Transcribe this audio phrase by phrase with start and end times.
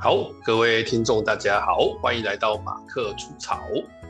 [0.00, 3.58] 好，各位听众大家好，欢迎来到马克出草。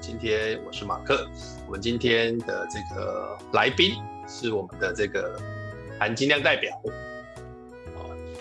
[0.03, 1.27] 今天我是马克，
[1.65, 3.95] 我们今天的这个来宾
[4.27, 5.41] 是我们的这个
[5.99, 6.79] 含金量代表，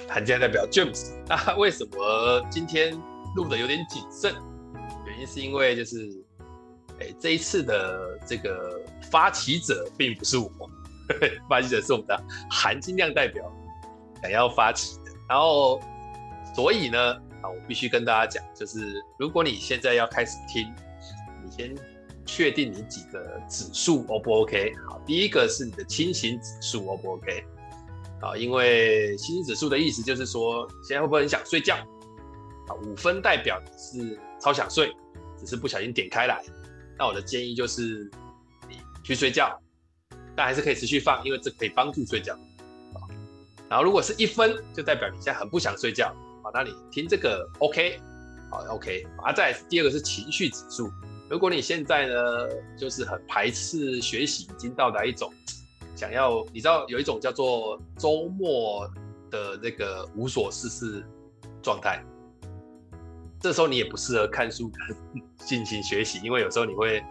[0.10, 1.14] 含金量代表 James。
[1.26, 2.94] 那为什么今天
[3.38, 4.36] 录的有点谨慎？
[5.06, 6.06] 原因是因为就是，
[7.00, 8.78] 哎，这一次的这个
[9.09, 10.50] 发起者并不是我，
[11.48, 13.50] 发起者是我们的含金量代表
[14.22, 15.80] 想要发起的，然后
[16.54, 17.16] 所以呢。
[17.50, 20.74] 我必须跟大家讲，就是如果你现在要开始听，
[21.44, 21.76] 你先
[22.26, 24.73] 确定你几个指数 O 不 OK？
[24.88, 27.44] 好，第一个是你的清醒指数 O 不 OK？
[28.22, 31.75] 啊，因为清醒指数的意思就是说，现在会不会很想睡觉？
[32.68, 34.94] 啊，五分代表你是超想睡，
[35.38, 36.44] 只是不小心点开来。
[36.98, 38.09] 那我的建议就是
[38.68, 39.58] 你去睡觉，
[40.36, 42.38] 但还是可以持续放，因为这可以帮助睡觉。
[43.70, 46.16] 然后如果是一分，就代表你现在很不想睡觉。
[46.53, 48.00] 那你听这个 OK，
[48.50, 50.90] 好 OK，啊，再第二个是情绪指数。
[51.30, 52.16] 如果你现在呢，
[52.78, 55.31] 就是很排斥学习，已经到达一种
[55.95, 58.90] 想要，你知道有一种叫做周末
[59.30, 61.03] 的那个无所事事
[61.62, 62.02] 状态，
[63.42, 67.03] 这时候你也不适合看书跟进行学习，因为有时候你会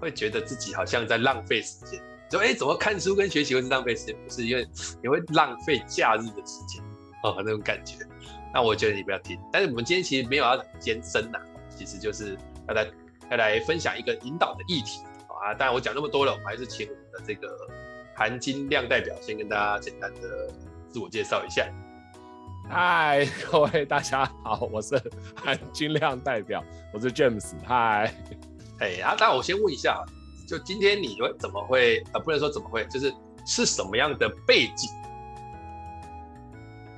[0.00, 4.16] 会觉得自己好像在浪费时间，就哎，怎么看书跟学习会是浪费时间？
[4.24, 4.66] 不是，因为
[5.00, 6.82] 你会浪费假日的时间
[7.22, 7.96] 哦，那种感觉。
[8.54, 11.38] 那我觉得你不要听，但是我们今天其实没有要艰深呐，
[11.70, 12.36] 其实就是
[12.68, 12.86] 要来
[13.30, 15.00] 要来分享一个引导的议题
[15.40, 15.54] 啊。
[15.54, 17.48] 当然我讲那么多了，我们还是请我们的这个
[18.14, 20.50] 含金量代表先跟大家简单的
[20.90, 21.66] 自我介绍一下。
[22.68, 25.00] 嗨， 各位大家好，我是
[25.34, 27.54] 含金量代表，我是 James。
[27.64, 28.14] 嗨，
[28.80, 30.04] 哎，啊，那我先问一下，
[30.46, 33.12] 就今天你会怎么会呃，不能说怎么会，就是
[33.46, 34.90] 是什么样的背景，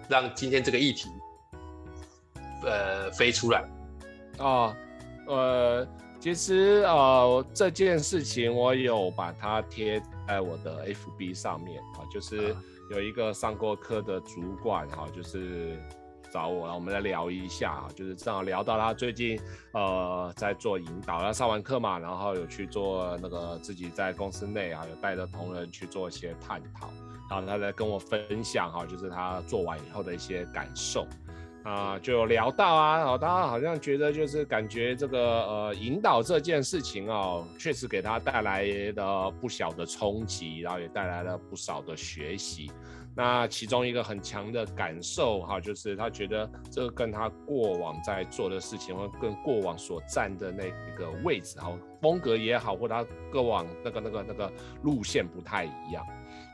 [0.09, 1.09] 让今天这个议题。
[2.67, 3.63] 呃，飞出来
[4.39, 4.75] 哦，
[5.29, 5.87] 呃，
[6.19, 12.57] 其实呃这件事情我有把它贴在我的 FB 上面啊，就是
[12.91, 15.79] 有一个上过课的主管哈，就是
[16.33, 19.39] 找我，然后我们来聊一下啊，就是正好聊到他最近
[19.75, 26.89] 呃在做引导，他上完课嘛，然后有去做那个自己在公司内啊有带着同仁去做一些探讨，
[27.31, 31.07] 然后他来跟我分享哈，就是他做完以后的一些感受。
[31.65, 42.71] 啊，就聊到啊，哦，大家好像觉得就是感觉这个呃引导这件事情哦，确实给他带来了不小的冲击，然后也带来了不少的学习。
[43.17, 50.65] 那其中一个很强的感受哈，就是他觉得这个跟他过往在做的事情，或跟过往所站的那
[50.99, 54.53] 个位置哈，风格也好，或他过往那个那个那个
[54.83, 56.05] 路线不太一样。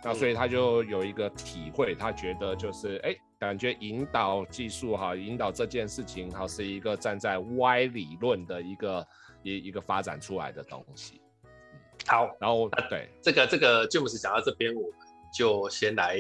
[0.03, 3.17] 那所以他就有一个体会，他觉得就是哎。
[3.41, 9.09] 感觉引导技术哈，引导这件事情哈，是一个站在歪理论的一个
[9.43, 11.23] 一一个发展出来的东西。
[12.07, 14.91] 好，然后对这个这个 James 讲到这边，我们
[15.35, 16.19] 就先来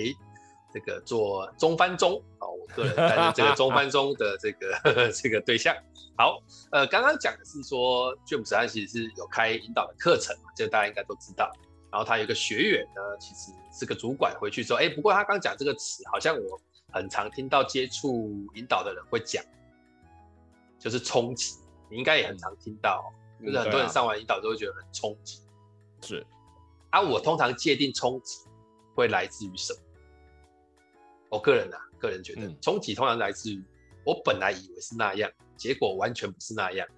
[0.72, 5.76] 这个做中翻中啊，我个人担任这个中翻中的这个 这个对象。
[6.16, 6.42] 好，
[6.72, 11.52] 呃，刚刚讲的是说 James 他其实是有开引导的课程，这个大家应该都知道。
[11.92, 16.60] 然后他有一个学员呢，其实是个主管，回去说，哎，不过他刚讲这个词，好像我。
[16.92, 19.44] 很常听到接触引导的人会讲，
[20.76, 21.54] 就是冲击，
[21.88, 25.38] 你应该也很常听到，嗯、就是很多人上完引导都会觉得很冲击。
[26.02, 26.26] 是，
[26.90, 28.40] 啊，我通常界定冲击
[28.96, 29.80] 会来自于什么？
[31.28, 33.62] 我个人啊，个人觉得冲击通常来自于
[34.04, 36.88] 我本来以为是那样，结果完全不是那样。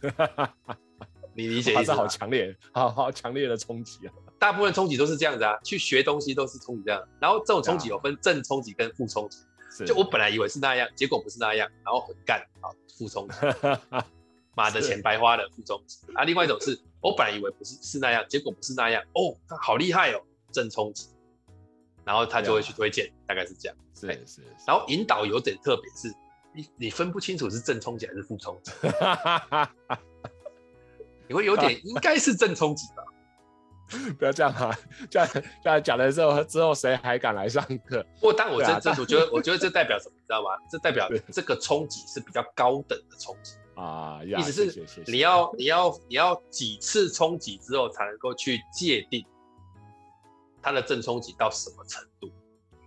[1.34, 1.96] 你理解意思吗？
[1.96, 4.14] 好强烈，好好强烈的冲击啊！
[4.38, 13.34] 大部分冲击都是这样子啊，去学东西都是冲击这样，然后这种冲击有分正冲击跟负冲击，就我本来以为是那样，结果不是那样，然后很干啊，负冲击，
[14.54, 15.98] 妈的钱白花了，负冲击。
[16.14, 16.24] 啊。
[16.24, 20.20] 另外一种是 我本来以为不是是那样，结果不是那样，哦，好厉害哦，
[20.52, 21.08] 正冲击，
[22.04, 24.42] 然后他就会去推荐，大概是这样，是是。
[24.66, 26.14] 然后引导有点特别，是
[26.54, 28.70] 你你分不清楚是正冲击还是负冲击，
[31.28, 33.04] 你会有点应该是正冲击吧。
[34.18, 34.76] 不要这样啊！
[35.08, 35.28] 这样
[35.62, 38.04] 这样讲的时候，之后谁还敢来上课？
[38.20, 40.14] 不，但我这这，我觉得，我觉得这代表什么？
[40.16, 40.50] 你知道吗？
[40.70, 44.20] 这代表这个冲击是比较高等的冲击啊！
[44.22, 49.24] 意思是你要你要你要几次冲击之后，才能够去界定
[50.60, 52.30] 它的正冲击到什么程度？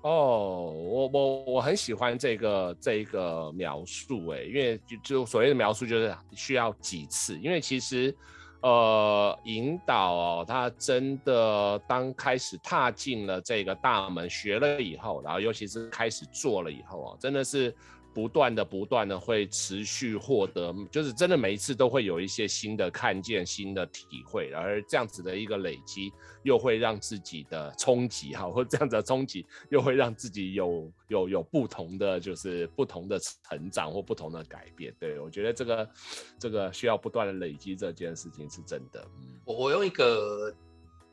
[0.03, 8.15] 哦，我我我很喜欢这个这一个描述，哎，因为就就所谓的描述就是需要几次，因为其实。
[8.61, 17.75] 呃，引导哦，他真的当开始踏进了这个大门，学了以后，然后尤其是开始做了以后哦，真的是
[18.13, 26.11] 不断的、不断的会持续获得，就是真的每一次都会有一些新的看见、新的体会，而这样子的一个累积，
[26.43, 33.17] 又会让自己的冲击哈，或这样子的冲击，又会让自己有有有不同的，就是不同的
[33.47, 34.93] 成长或不同的改变。
[34.99, 35.89] 对，我觉得这个
[36.37, 39.07] 这个需要不断的累积，这件事情是真的。
[39.45, 40.53] 我我用一个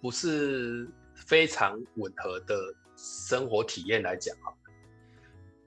[0.01, 2.57] 不是非常吻合的
[2.97, 4.53] 生活体验来讲哈。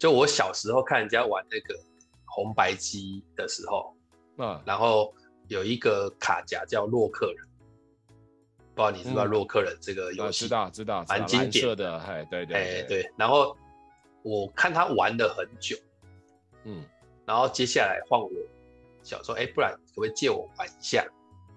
[0.02, 1.80] 就我小时候看人家玩那个
[2.26, 3.96] 红白机的时候，
[4.40, 5.14] 嗯，然后
[5.48, 7.48] 有一个卡夹叫洛克人，
[8.74, 10.46] 不知道你知不知道洛克人这个游戏？
[10.46, 13.12] 知道知道，蛮经典的，哎，对对，哎对。
[13.16, 13.56] 然后
[14.24, 15.78] 我看他玩了很久，
[16.64, 16.84] 嗯，
[17.24, 18.28] 然后接下来换我，
[19.04, 21.06] 想说，哎，不然可不可以借我玩一下？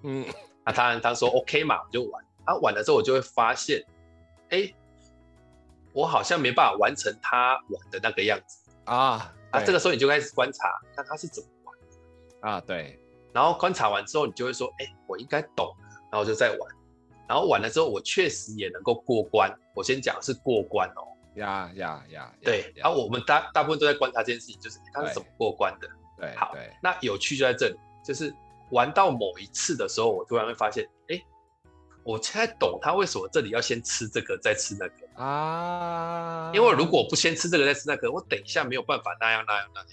[0.03, 0.27] 嗯，
[0.67, 2.23] 那当然他说 OK 嘛，我就玩。
[2.45, 3.83] 他玩了之后，我就会发现，
[4.51, 4.71] 哎。
[5.95, 9.33] 我好像没办法完成他玩的那个样子啊！
[9.53, 11.49] 啊，这个时候你就开始观察，看他是怎么
[12.43, 12.61] 玩啊？
[12.67, 13.01] 对。
[13.33, 15.73] 然后观察完之后，你就会说：“哎，我应该懂。”
[16.11, 16.59] 然后就再玩。
[17.29, 19.51] 然后玩了之后，我确实也能够过关。
[19.75, 21.07] 我先讲是过关哦。
[21.37, 22.35] 呀呀呀！
[22.43, 22.73] 对。
[22.77, 25.89] 然后我们大大部分都在观察这件事情，就是他是怎么过关的。
[26.19, 26.35] 对。
[26.37, 26.55] 好。
[26.83, 28.35] 那有趣就在这里，就是
[28.71, 31.23] 玩到某一次的时候，我突然会发现，哎。
[32.03, 39.89] 我现在懂他为什么这里要先吃这个再吃那个啊，因为如果不先吃这个再吃那个，我等一下没有办法那样那样那样。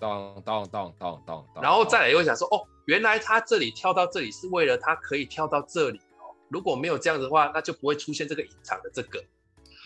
[0.00, 1.46] 咚咚咚咚咚。
[1.62, 6.34] 然后再来又想说，哦，原来他这里跳到这里是为了他可以跳到这里哦。
[6.48, 9.22] 如果没有这样子的话，那就不会出现这个隐藏的这个。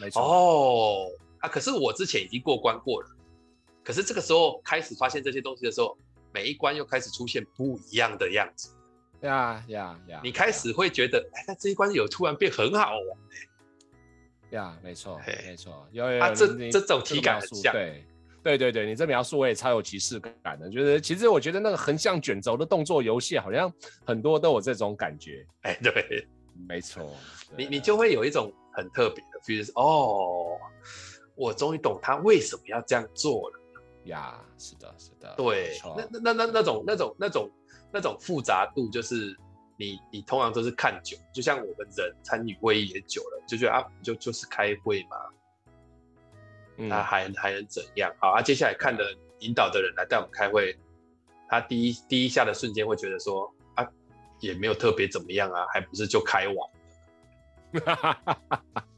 [0.00, 0.22] 没错。
[0.22, 1.08] 哦
[1.40, 3.08] 啊，可是我之前已经过关过了，
[3.84, 5.98] 可是这个时候开始发现这些东西的时候，
[6.32, 8.70] 每一关又开始出现不一样的样子。
[9.22, 10.20] 呀呀呀！
[10.22, 13.18] 你开始会觉得，哎，那这一关有突然变很好玩。
[14.56, 16.23] 呀，没错，没错，有有。
[16.23, 17.73] 啊，这这种体感很像。
[17.73, 18.05] 对，
[18.43, 20.69] 对对对，你这描述我也超有即视感的。
[20.70, 23.73] 就是其实我觉得那个横向卷轴的动作游戏，好像
[24.05, 25.47] 很多都有这种感觉。
[25.62, 26.26] 哎，对，
[26.69, 27.14] 没错。
[27.56, 30.58] 你你就会有一种很特别的，比如说，哦，
[31.35, 33.61] 我终于懂他为什么要这样做了。
[34.05, 35.35] 呀，是的，是的。
[35.37, 37.50] 对，那那那那那种那种那种。
[37.93, 39.35] 那种复杂度就是
[39.76, 45.17] 你，你通常都是看久，就像我们人参与会议也久了，就觉得啊，就就是开会嘛，
[46.76, 48.14] 那、嗯、还还能怎样？
[48.19, 49.05] 好啊，接下来看的
[49.40, 50.76] 引导的人来带我们开会，
[51.49, 53.87] 他第一第一下的瞬间会觉得说啊，
[54.40, 56.56] 也没有特别怎么样啊，还不是就开完
[57.72, 58.82] 了。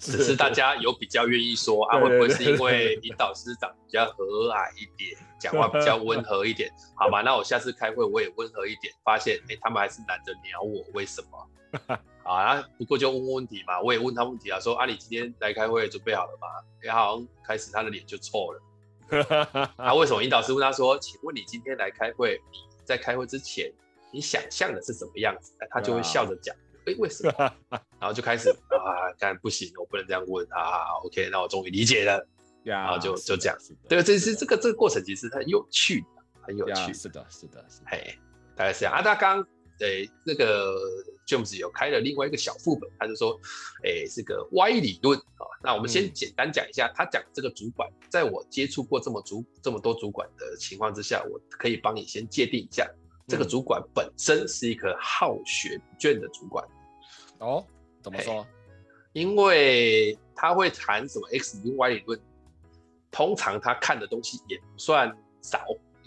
[0.00, 6.72] 只是大家有比较愿意说啊，会不会是因为引导师长比较和蔼一点，讲话比较温和一点？
[6.96, 11.98] 好吧，那我下次开会我也温和一点，发现哎、欸，他们还是懒得鸟我，为什么？
[12.24, 16.48] 好啊，不过就问问题嘛，我也问他问题啊，说啊，你今天来开会准备好了吗？
[16.80, 18.62] 然后好像开始他的脸就臭了。
[19.76, 23.70] 啊，为什么引导师问他说，请问你今天来开会，你在开会之前
[24.10, 25.52] 你想象的是什么样子？
[25.70, 26.56] 他就会笑着讲。
[26.86, 27.52] 哎，为什么？
[28.00, 30.98] 然后就开始啊，当然不行，我不能这样问啊。
[31.04, 32.26] OK，那我终于理解了。
[32.62, 33.74] 然后就就这样子。
[33.88, 36.06] 对，这是这个这个过程其实很有趣的，
[36.42, 36.92] 很有趣。
[36.92, 37.80] 是的，是的，是。
[37.86, 38.14] 嘿，
[38.54, 39.00] 大概是这样啊。
[39.00, 39.42] 他刚
[39.78, 40.76] 诶那个
[41.26, 43.32] James 有开了另外一个小副本，他就说，
[43.82, 45.48] 诶，这个 Y 理论啊。
[45.62, 52.86] 那我们先简单讲一下，他讲这个主管，在我接触过这么主这么多主管的情况之下，我可以帮你先界定一下。
[53.26, 56.62] 这个主管本身是一个好学不倦的主管
[57.38, 57.64] 哦，
[58.02, 58.46] 怎么说？
[59.12, 62.20] 因为他会谈什么 X 理论、Y 理论，
[63.10, 65.10] 通常他看的东西也不算
[65.42, 65.60] 少，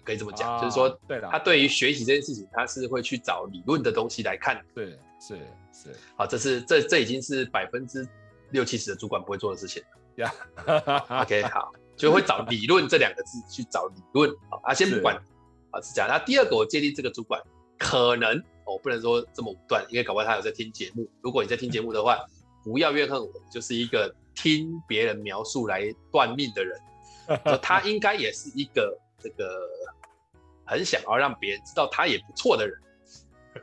[0.06, 4.64] 可以这么讲，啊、就是说，对他对于学习这件事情，他是会去找理论的东西来看。
[4.74, 5.38] 对，是
[5.74, 5.96] 是。
[6.16, 8.08] 好，这是这这已经是百分之
[8.52, 9.84] 六七十的主管不会做的事情
[10.16, 10.34] 呀。
[11.22, 15.16] OK，好，就会找理论这两个字去找理论好啊，先不管。
[15.72, 16.08] 啊，是这样。
[16.08, 17.42] 那第二个，我建议这个主管
[17.78, 21.10] 可能，我、哦、不能说这么武断，因为搞不好他有在听节目。
[21.22, 22.18] 如果你在听节目的话，
[22.64, 26.80] 不要怨恨我，就是一个听别人描述来断命的人。
[27.62, 29.68] 他应该也是一个这个
[30.66, 32.80] 很想要让别人知道他也不错的人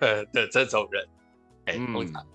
[0.32, 1.06] 的这种人。
[1.66, 2.28] 哎、欸，通常、嗯，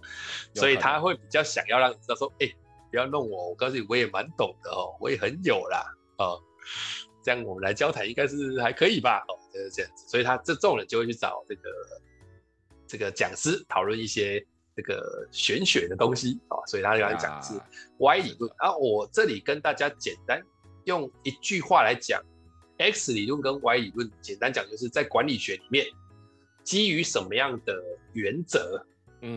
[0.53, 2.55] 所以他会比较想要让你知道说，哎、欸，
[2.91, 5.84] 不要弄我，我告诉你，我也蛮懂的哦，我也很有啦，
[6.17, 6.41] 哦。
[7.24, 9.25] 这样我们来交谈应该是还可以吧？
[9.27, 11.62] 哦，就是这样子，所以他这种人就会去找这个
[12.86, 14.46] 这个讲师讨论一些
[14.76, 17.54] 这个玄学的东西啊、哦，所以他就来讲是
[17.98, 18.52] Y 理论。
[18.58, 20.42] 啊，我这里跟大家简单
[20.84, 22.22] 用一句话来讲
[22.78, 25.86] ，X 理论跟 Y 理论，简单讲就是在管理学里面，
[26.64, 27.82] 基于什么样的
[28.12, 28.86] 原则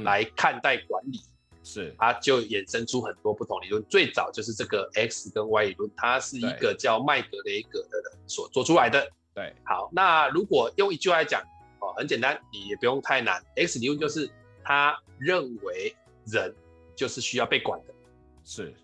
[0.02, 1.20] 来看待管理，
[1.62, 3.80] 是，它就衍生出很多不同理论。
[3.88, 9.08] 最早就是这个 X 跟 Y 理论，它是一个叫麦格雷格的人所做出来的。
[9.38, 11.40] 对，好，那如果用一句话来讲，
[11.78, 13.40] 哦，很简单，你也不用太难。
[13.54, 14.28] X 理论就是
[14.64, 15.94] 他认为
[16.26, 16.52] 人
[16.96, 17.94] 就是需要被管的，
[18.42, 18.74] 是，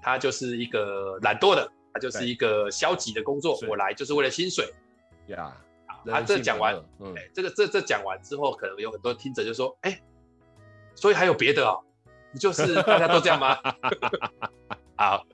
[0.00, 4.72] 他就是一个懒惰的，他就是一个消极的工作，我来就是为了薪水。
[5.26, 5.54] 呀，
[5.86, 10.00] 好，他这讲完，嗯，这个这这讲完之后，可能有很多听者就说，哎。
[10.96, 11.82] 所以还有别的哦，
[12.30, 13.56] 不就是大家都这样吗？
[14.96, 15.24] 好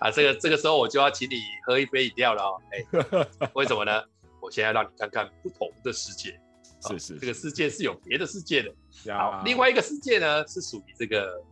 [0.00, 2.60] 啊，这个这个时候我就要请你喝一杯饮料了哦。
[2.70, 4.02] 哎，为什么呢？
[4.44, 6.38] 我现在让你看看不同的世界。
[6.86, 8.70] 是是，这个世界是有别的世界的。
[9.14, 11.42] 好，另外一个世界呢是属于这个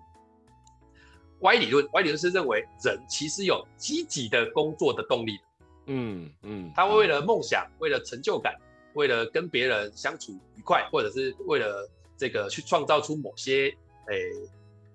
[1.40, 1.88] 歪理论。
[1.92, 5.40] 歪理论是认为人其实有积极的工作的动力。
[5.86, 8.54] 嗯嗯，他会为了梦想，为了成就感，
[8.94, 11.90] 为了跟别人相处愉快，或者是为了。
[12.14, 13.66] 这个去创造出某些
[14.06, 14.30] 诶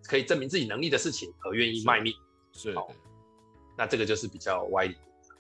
[0.04, 2.14] 可以证明自己能力的事情而愿意卖命，
[2.54, 2.90] 是，好，
[3.78, 4.96] 那这个就是比较歪理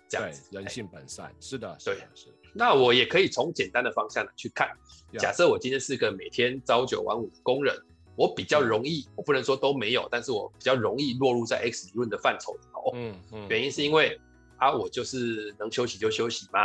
[0.09, 0.49] 这样子。
[0.51, 2.27] 人性本善，是的，对，是。
[2.57, 4.69] 那我也可以从简单的方向去看，
[5.17, 7.73] 假设我今天是个每天朝九晚五的工人，
[8.15, 12.91] 我比较容易，我不能说都没有，但是我比较容易落入在 X 理论的范畴里头。
[12.95, 14.19] 嗯嗯，原因是因为。
[14.59, 16.59] 啊，我就是能休息就休息嘛.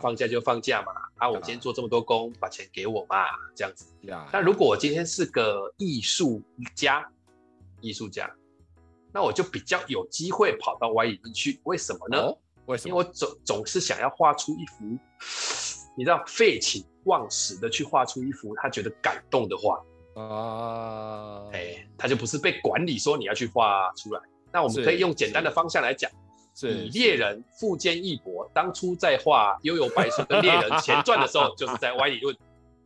[0.00, 0.92] 放假就放假嘛。
[1.16, 3.84] 啊，我今天做这么多工把钱给我嘛，这样子。
[4.32, 6.40] 那如果我今天是个艺术
[6.76, 7.04] 家，
[7.80, 8.32] 艺术家，
[9.12, 11.60] 那我就比较有机会跑到 Y 理论去。
[11.64, 12.38] 为什么呢？Oh?
[12.66, 12.90] 为什么？
[12.90, 14.84] 因为我总总是想要画出一幅，
[15.96, 19.76] 你知道，废寝忘食的去画出一幅他觉得感动的画
[20.20, 21.42] 啊。
[21.52, 21.64] 哎、uh...
[21.76, 24.20] 欸，他就不是被管理说你要去画出来。
[24.52, 26.10] 那我们可以用简单的方向来讲。
[26.60, 32.36] 以猎人富坚义博当初在画《悠游白书》跟猎人前传的时候， 就是在 Y 理论，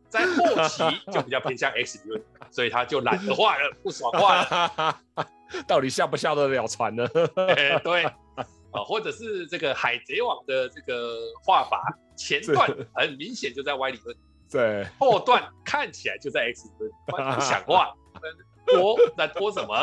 [0.09, 4.99] 在后期就比较偏向 X 理论，所以他就懒得画了，不爽画了。
[5.67, 7.05] 到底下不下得了船呢？
[7.35, 8.09] 欸、 对，
[8.77, 11.81] 啊，或者是这个《海贼王》的这个画法，
[12.15, 14.17] 前段很明显就在 Y 理论，
[14.51, 17.93] 对，后段看起来就在 X 理论，不想画，
[18.67, 19.73] 拖在拖什么？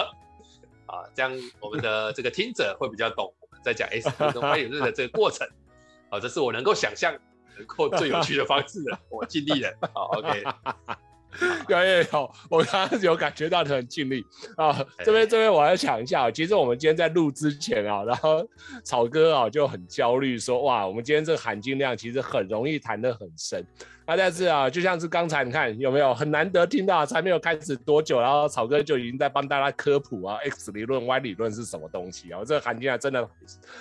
[0.87, 3.61] 啊，这样我们的这个听者会比较懂我们。
[3.65, 5.49] 在讲 S 跟 Y 理论的这个过程，
[6.11, 7.15] 好，这是我能够想象
[7.57, 10.45] 能够最有趣的方式了，我尽力了，好，OK，
[11.69, 14.25] 有有有，我刚刚有感觉到你很尽力
[14.57, 18.47] 啊，这边这边我要讲一下，其实我们今天在录之前啊，然后
[18.83, 23.65] 草哥啊就很焦虑说，哇，我们今天这个含金量其实很容易谈得很深。
[24.07, 32.41] 啊，但是啊，就像是刚才你看有没有很难得听到，才没有开始多久，然后草哥就已经在帮大家科普啊，X 理论、Y 理论是什么东西啊？
[32.45, 33.27] 这个含金量真的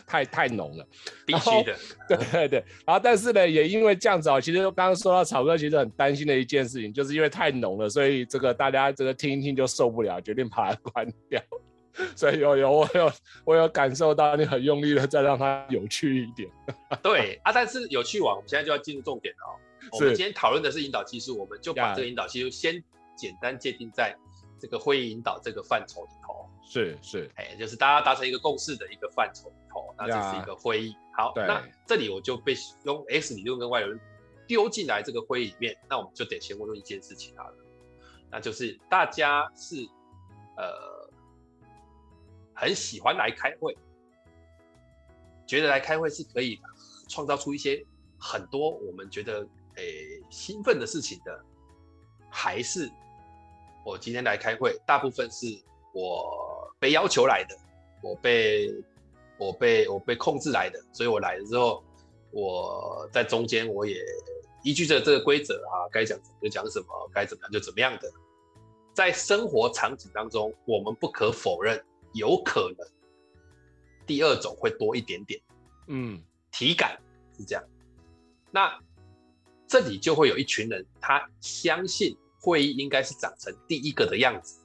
[0.07, 0.85] 太太浓了，
[1.25, 1.75] 必须的。
[2.07, 2.63] 对对对。
[2.85, 11.41] 然后，但是呢，也因为这样子啊，其实刚刚说到草哥其实很担心的一件事情，就是因为太浓了，所以这个大家这个听一听就受不了，决定把它关掉。
[12.15, 13.11] 所以有有我有
[13.45, 16.49] 我有感受到你很用力的在让它有趣一点。
[17.03, 19.53] 对啊，但是有趣网，我们现在就要进入重点了哦。
[19.91, 22.83] 我们今天讨论的是引导技术，我们就把这个引导技术先
[23.15, 24.15] 简单界定在
[24.59, 26.49] 这个会议引导这个范畴里头。
[26.65, 30.95] 是是，哎，就是大家达成一个共识的一个范畴里头，那这是一个会议。
[31.15, 33.99] 好，那这里我就被用 X 理论跟 Y 理论
[34.47, 37.45] 丢进来这个会议里面，那我们就得先问问一件事情啊，
[38.31, 39.75] 那就是大家是
[40.57, 41.11] 呃
[42.53, 43.77] 很喜欢来开会，
[45.45, 46.59] 觉得来开会是可以
[47.09, 47.85] 创造出一些
[48.17, 49.47] 很多我们觉得。
[49.75, 51.43] 诶，兴奋的事情的，
[52.29, 52.91] 还是
[53.83, 55.47] 我今天来开会，大部分是
[55.93, 57.57] 我被要求来的，
[58.01, 58.73] 我被
[59.37, 61.83] 我被我被控制来的，所以我来了之后，
[62.31, 63.97] 我在中间我也
[64.63, 68.11] 依据着这个规则啊，该讲什么就讲什么，该怎么样就怎么样的。
[68.93, 72.87] 在生活场景当中，我们不可否认，有可能
[74.05, 75.41] 第二种会多一点点，
[75.87, 77.01] 嗯，体感
[77.37, 77.63] 是这样，
[78.51, 78.79] 那。
[79.73, 84.61] 这里就会有一群人，他相信会议应该是长成第一个的样子，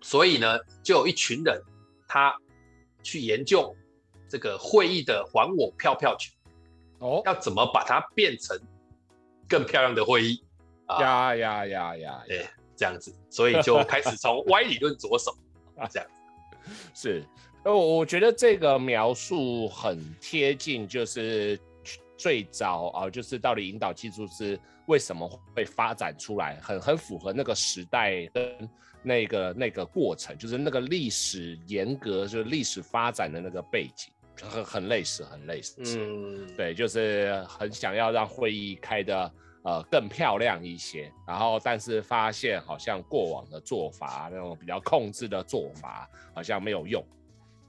[0.00, 1.60] 所以呢，就有一群人
[2.06, 2.32] 他
[3.02, 3.74] 去研究
[4.28, 6.32] 这个会议的还我票票权
[7.00, 8.56] 哦，要怎么把它变成
[9.48, 10.44] 更漂亮的会议
[10.86, 11.00] 啊？
[11.00, 12.22] 呀呀呀呀！
[12.28, 15.36] 对，这样子，所以就开始从歪理论着手
[15.74, 16.08] 啊， 这样
[16.94, 17.24] 是。
[17.64, 21.58] 呃，我觉得这个描述很贴近，就是。
[22.20, 28.68] 最早啊，就是到底引导技术是为什么会发展出来，很很符合那个时代跟
[29.02, 34.12] 那个那个过程，就是那个历史严格，就是历史发展的那个背景，
[34.42, 35.76] 很很类似，很类似。
[35.96, 39.32] 嗯，对，就是很想要让会议开的
[39.64, 47.02] 呃更漂亮一些，然后但是发现好像过往的做法那种比较控制的做法好像没有用，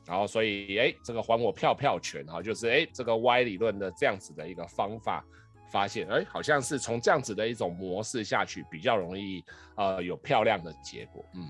[0.05, 5.23] 然后所以哎这个还我票票权哈，就是哎这个 Y 理论的这样子的一个方法，
[5.71, 9.43] 发现哎好像是从这样子的一种模式下去比较容易
[9.75, 11.49] 呃有漂亮的结果，嗯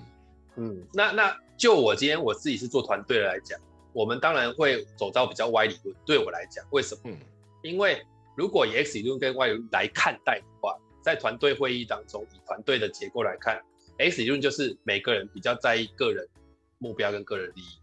[0.55, 3.59] 嗯，那那就我今天我自己是做团队的来讲，
[3.93, 7.01] 我们当然会走到比较 Y 理论，对我来讲为什么？
[7.05, 7.17] 嗯，
[7.63, 8.01] 因为。
[8.37, 13.61] 如果以 X 理论跟 Y 理论来看待的话，在团队会议当中，以团队的结构来看
[13.97, 16.25] ，X 理论就是每个人比较在意个人
[16.77, 17.77] 目标跟个人利益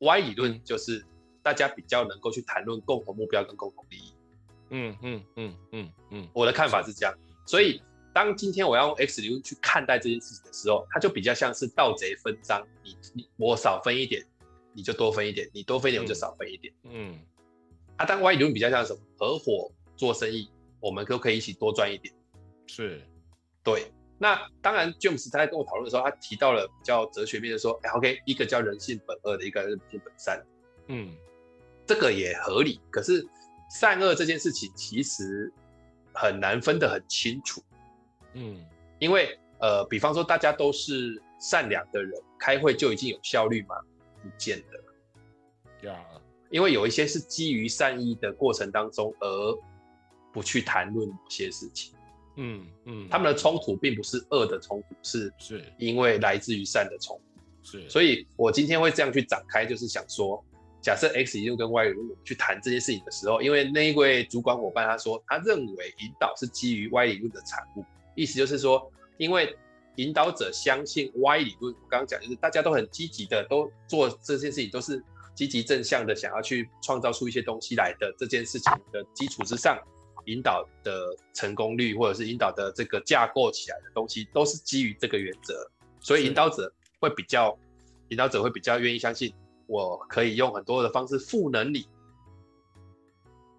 [0.00, 1.06] ，Y 理论就是
[1.42, 4.12] 大家比较能够去谈论共同目标跟共同利益。
[4.70, 7.14] 嗯嗯嗯嗯嗯，我的看法是这样。
[7.46, 7.80] 所以
[8.12, 14.26] 当今天我要用 X 理论去看待这件事情的时候，它就比较像是盗贼分赃，你你我少分一点，
[14.72, 16.74] 你就多分一点，你多分一点我就少分一点。
[16.82, 17.12] 嗯。
[17.12, 17.20] 嗯
[17.96, 19.00] 啊，但 Y 理论比较像什么？
[19.18, 22.14] 合伙做生意，我们都可以一起多赚一点。
[22.66, 23.02] 是，
[23.62, 23.92] 对。
[24.22, 30.44] 那当然，James 他在跟我讨论的时候，他提到了比较哲学面的说，哎，OK，一个叫人性本恶的，一个人性本善。
[30.88, 31.16] 嗯，
[31.86, 32.78] 这个也合理。
[32.90, 33.26] 可是
[33.70, 35.50] 善恶这件事情其实
[36.12, 37.62] 很难分得很清楚。
[38.34, 38.62] 嗯，
[38.98, 43.74] 因为呃，比方说大家都是善良的人，开会就已经有效率吗？
[44.22, 45.88] 不见得。
[45.88, 45.98] 呀。
[46.50, 49.58] 因为有一些是基于善意的过程当中，而
[50.30, 51.94] 不去谈论某些事情。
[52.42, 57.42] 嗯嗯，他们的冲突并不是恶的冲突，是是因为来自于善的冲突。
[57.62, 60.42] 是，所以我今天会这样去展开，就是想说，
[60.80, 69.54] 假设 X 理论跟 Y 理论去谈这件事情的时候，因为那一位主管伙伴他说，他认为引导是基于 Y 理论的产物，意思就是说，因为
[69.96, 75.02] 引导者相信 Y 理论，我刚刚讲就是大家都很积极的都做这件事情都是。
[75.32, 79.78] 积极正向的想要去创造出一些东西来的这件事情的基础之上，
[80.30, 85.68] 引导的成功率或者是引导的这个架构起来的东西，都是基于这个原则，
[86.00, 87.58] 所以引导者会比较，
[88.08, 89.34] 引导者会比较愿意相信，
[89.66, 91.88] 我可以用很多的方式赋能你，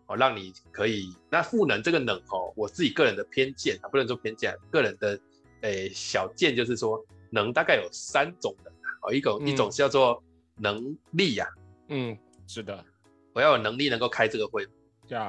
[0.08, 5.20] 哦，让你可以，那赋能这个能哦，我自己个人的偏见啊，不能说偏见，个人的
[5.62, 8.72] 诶、欸、小见就是说，能大概有三种的
[9.04, 10.24] 哦，一种、嗯、一种是叫做
[10.56, 11.60] 能力呀、啊。
[11.90, 12.86] 嗯，是的，
[13.34, 14.66] 我要有能力能够开这个会。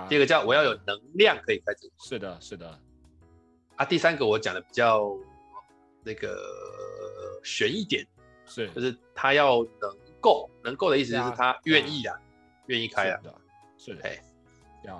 [0.08, 2.06] 第二个叫我要有能量可以开直播。
[2.06, 2.78] 是的，是的。
[3.76, 5.12] 啊，第三个我讲的比较
[6.04, 6.38] 那个
[7.42, 8.06] 悬一点，
[8.46, 12.16] 是，就是他要能够，能够的意思就是他愿意啊，
[12.66, 13.20] 愿意开啊。
[13.76, 14.02] 是的。
[14.04, 14.22] 哎，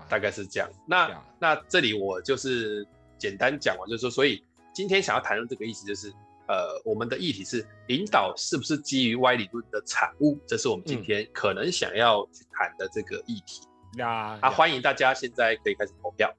[0.08, 0.68] 大概是这样。
[0.86, 2.86] 那那这里我就是
[3.18, 6.12] 简单讲完，就是说，所以今天想要谈论这个意思就是。
[6.48, 10.36] 呃，我们的议题是领导是不是基于歪理论的产物？
[10.44, 13.62] 这是我们今天可能想要去谈的这个议题。
[13.98, 16.32] 啊，欢迎大家现在可以开始投票，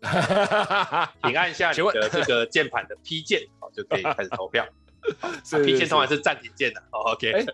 [1.24, 4.64] 请按下你的这个键盘的 P 键，好，就可以开始投票。
[5.44, 6.82] 是是是 P 键通常是暂停键的。
[6.90, 7.46] OK。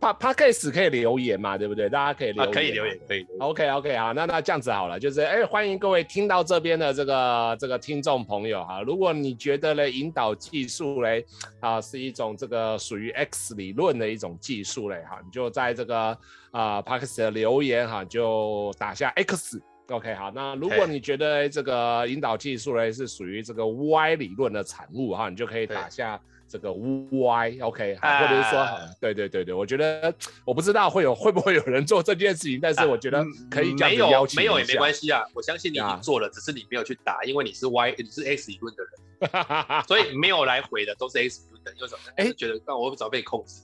[0.00, 1.88] 欸 Podcast 可以留言嘛，对不对？
[1.88, 3.26] 大家可以留言，啊、可以留言，可以。
[3.40, 11.24] OK OK 好，那那这样子好了，就是哎，欢迎各位听到这边的这个这个听众朋友哈，如果你觉得嘞引导技术嘞
[11.60, 16.16] 啊是一种这个属于 X 理论的一种技术嘞哈，你就在这个
[16.52, 19.60] 啊 Podcast 的留言哈就打下 X。
[19.88, 26.20] OK 好，那如果你觉得这个引导技术嘞是属于这个 Y 理论的产物哈，你就可以打下。
[26.48, 28.66] 这个 Y，OK，好，或者是说，
[29.00, 34.36] 对对对对，我觉得我不知道会有会不会有人做这件事情，但是我觉得可以这样子邀请。
[34.38, 42.00] 没有没有也没关系啊，我相信你已经做了，只是你没有去打，因为你是 Y，你是 X 理论的人， 所以没有来回的都是 X 理论的人，为什么？
[42.16, 43.62] 哎，觉得那我早被控制。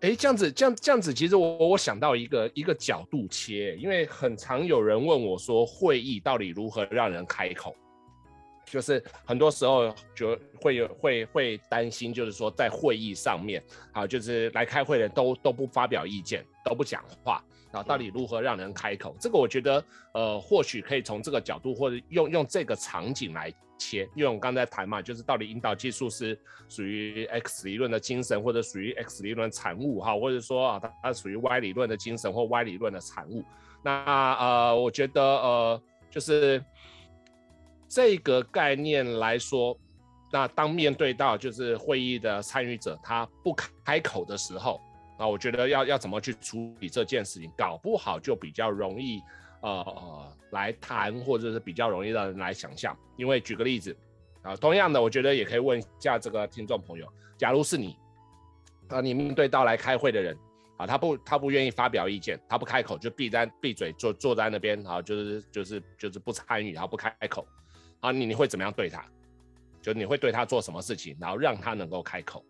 [0.00, 7.74] 哎，这样子这样这样子，其实我我想到一个一个角度切，因为很常有人问我说，会议到底如何让人开口？
[8.74, 19.14] 就是很多时候就会有会会担心，就是说在会议上面，啊，就是来开会的都都不发表意见，都不讲话，啊，到底如何让人开口？
[19.20, 24.08] 这个我觉得，呃，或许可以从这个角度，或者用用这个场景来切。
[24.16, 26.36] 因为我们刚才谈嘛，就是到底引导技术是
[26.68, 33.44] 属于 X 理论的精神，或者属于 X 理论产物，哈，或者说啊，它它属于 Y 理论的精神或 Y 理论的产物。
[33.84, 36.60] 那呃，我觉得呃，就是。
[37.94, 39.78] 这个概念来说，
[40.32, 43.54] 那当面对到就是会议的参与者他不
[43.84, 44.80] 开口的时候，
[45.16, 49.22] 那我觉得要要怎么去处理这件事情，搞不好就比较容易
[49.60, 52.96] 呃呃来谈，或者是比较容易让人来想象。
[53.16, 53.96] 因为举个例子
[54.42, 57.06] 啊，同样的，我觉得也可以问一下这个听众朋友，
[57.38, 57.96] 假如是你
[58.88, 60.36] 啊，你面对到来开会的人
[60.78, 67.46] 啊，他不他不愿意发表意见，他不开口就闭在闭嘴坐坐在那边啊，就是就是就是不参与，然后不开口。
[68.04, 69.02] 啊，你你会怎么样对他？
[69.80, 72.44] 就你会对他做什么事情，然后让他能够开口？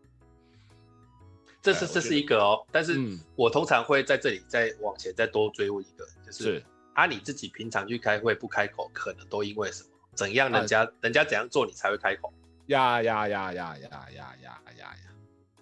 [1.62, 3.00] 这是这是一个哦，但是
[3.36, 6.64] 我通常会在这里再往前再多追问一个，就是，是
[6.94, 9.90] 啊，你自己平常去开会不开口，可能都因为什么？
[10.14, 12.32] 怎样人家、啊、人家怎样做你才会开口？
[12.66, 14.96] 呀呀呀呀呀呀呀呀呀！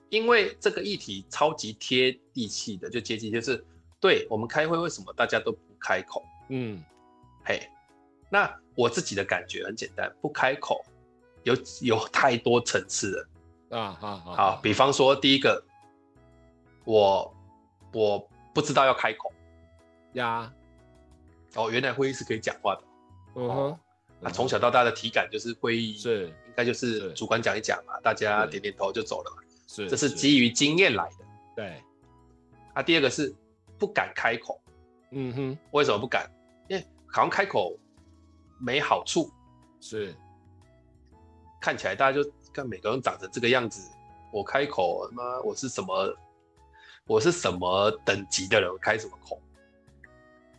[0.08, 3.62] 因为这个议题超级贴地气的，就接近就是，
[4.00, 6.24] 对我们开会为什么大家都不开口？
[6.48, 6.82] 嗯，
[7.44, 7.68] 嘿，
[8.32, 10.82] 那我自己的感觉很简单，不开口
[11.42, 13.26] 有有太多层次
[13.70, 14.34] 了啊啊啊！
[14.34, 15.62] 好，比方说第一个。
[16.84, 17.32] 我
[17.92, 19.32] 我不知道要开口
[20.14, 20.52] 呀，
[21.54, 22.82] 哦，原来会议是可以讲话的，
[23.36, 23.78] 嗯哼，
[24.18, 31.80] 那从小到大的体感就是会议是应该就是主管讲一讲嘛，大家点点头就走了嘛，是，这是基于经验来的，对。
[32.74, 33.32] 啊，第二个是
[33.78, 34.60] 不敢开口，
[35.12, 36.28] 嗯哼，为什么不敢？
[36.66, 37.78] 因为好像开口
[38.62, 39.30] 没好处，
[39.80, 40.14] 是，
[41.60, 43.90] 看起来大家就看每个人长成这个样子，
[44.32, 46.16] 我开口妈我是什么？
[47.04, 49.42] 我是什么等级的人，我开什么口？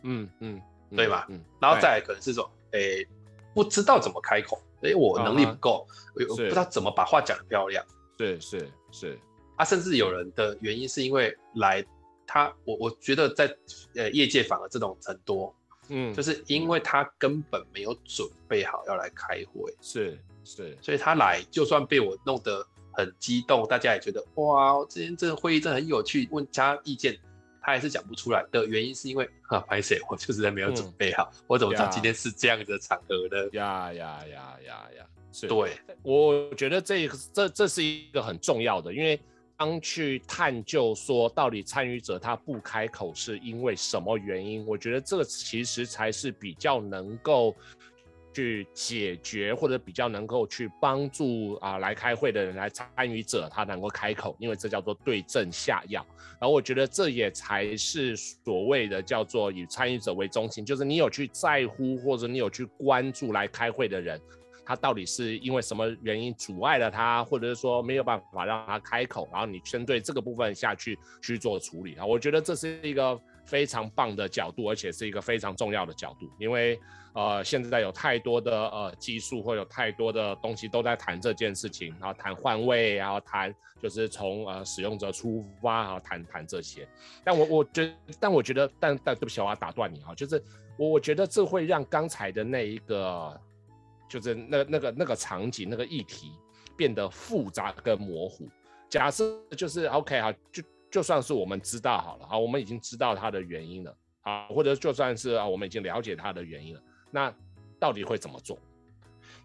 [0.02, 1.26] 嗯嗯，对吧？
[1.30, 3.08] 嗯，然后再来可能是说，哎、欸，
[3.54, 6.36] 不知道怎么开口，哎、欸，我能力不够，我、uh -huh.
[6.36, 7.82] 不知道怎么把话讲得漂亮。
[8.18, 9.18] 是，是是
[9.56, 11.82] 啊，甚至有人的原因是因为来
[12.26, 13.56] 他，我我觉得在
[13.94, 15.54] 呃业界反而这种很多，
[15.88, 22.66] 嗯，就是因为他根本没有准备好要来开会，是是，所以他来就算被我弄得。
[22.96, 26.28] 很激动，大家也觉得哇，今天这个会议真的很有趣。
[26.30, 27.18] 问他意见，
[27.60, 33.48] 他还是讲不出来的原因是因为哈，拍谢，我就是在没有准备好、嗯，我怎么知道今天是这样的场合呢？
[33.50, 35.06] 呀呀呀呀呀！
[35.32, 39.20] 是，对，我觉得这这这是一个很重要的，因为
[39.56, 47.54] 当去探究说到底参与者他不开口是因为什么原因，我觉得这个其实才是比较能够。
[48.36, 56.04] 去解决或者比较能够去帮助啊来开会的人来参与者，他能够开口，因为这叫做对症下药。
[56.40, 64.20] 然后我觉得这也才是所谓的叫做以参与者为中心，就是你有去在乎或者你有去关注来开会的人，
[64.64, 72.04] 他到底是因为什么原因阻碍了他，或者是说没有办法让他开口，然后你针对这个部分下去去做处理啊。
[72.04, 76.78] 我觉得这是一个非常棒的角度，而且是一个非常重要的角度，因为。
[77.16, 86.88] 呃，现在有太多的呃技术，或有太多的东西都在谈这件事情，然后谈换位，然后谈就是从呃使用者出发，然后谈谈这些。
[87.22, 90.42] 但我我觉，但我觉得，但但对不起，我要打断你哈，就是
[90.76, 93.40] 我我觉得这会让刚才的那一个，
[94.14, 96.32] 就是那那个那个场景那个议题
[96.76, 98.48] 变得复杂跟模糊。
[98.88, 106.82] 假设就是 OK 哈，就就算是我们知道好了，好，我们已经知道它的原因了，好，或者就算是啊，我们已经了解它的原因了。
[107.10, 107.34] 那
[107.80, 108.56] 到底会怎么做？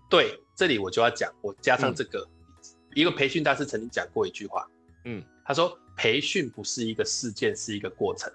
[0.07, 4.67] 对，这里我就要讲，我加上这个，嗯、一个培训大师曾经讲过一句话，
[5.05, 8.31] 嗯，他说培训不是一个事件，是一个过程。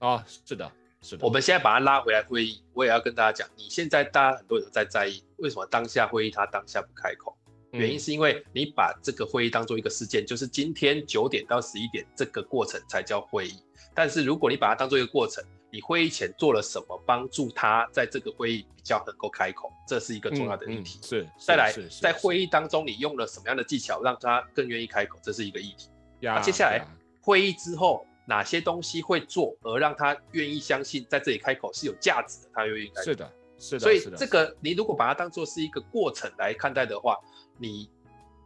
[0.00, 0.70] 哦，是的，
[1.02, 1.26] 是的。
[1.26, 7.36] 我们现在把它拉回来会议，我也要跟大家讲，你现在大家很多人在在意，为什么当下会议他当下不开口？
[7.72, 13.62] 嗯、原因是因为你把这个会议当做一个事件，就是今天九点到十一点这个过程才叫会议。
[13.94, 19.72] 但是如果你把它当做一个过程，你会议前做了什么帮助他在这个会议比较能够开口？
[19.86, 20.98] 这是一个重要的议题。
[20.98, 25.16] 嗯嗯、是，再来在会议当中你用了什么样的技巧让他更愿意开口？
[25.22, 25.88] 这是一个议题。
[26.20, 26.84] 那接下来
[27.20, 32.50] 会议之后哪些东西会做而让他愿意相信在这里开口是有价值的？
[32.54, 33.02] 他愿意开口。
[33.02, 33.80] 是的，是的。
[33.80, 37.18] 所以这个你如果把它当做是一个过程来看待的话，
[37.58, 37.90] 你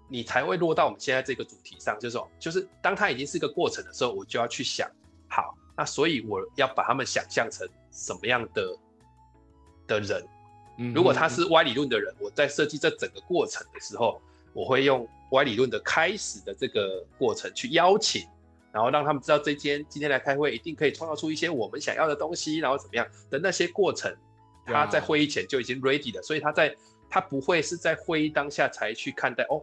[0.09, 4.91] 你才会落到我们现在这个主题上，就是说，就是当他已经是一个过程的时候，我就要去想，
[5.29, 5.55] 好。
[5.77, 8.79] 那所以我要把他们想象成什么样的
[9.87, 10.27] 的人？
[10.95, 14.19] 如果他是歪理论的人，我在设计这整个过程的时候，
[14.55, 18.27] 我会用歪理论的开始的这个过程去邀请，
[18.75, 24.13] 然后让他们知道这间今天来开会一定可以创造出一些我们想要的东西，然后怎么样的那些过程，
[24.67, 26.75] 他在会议前就已经 ready 了，所以他在
[27.09, 29.63] 他不会是在会议当下才去看待哦，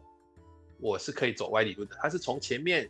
[0.79, 2.89] 我是可以走歪理论的，他是从前面。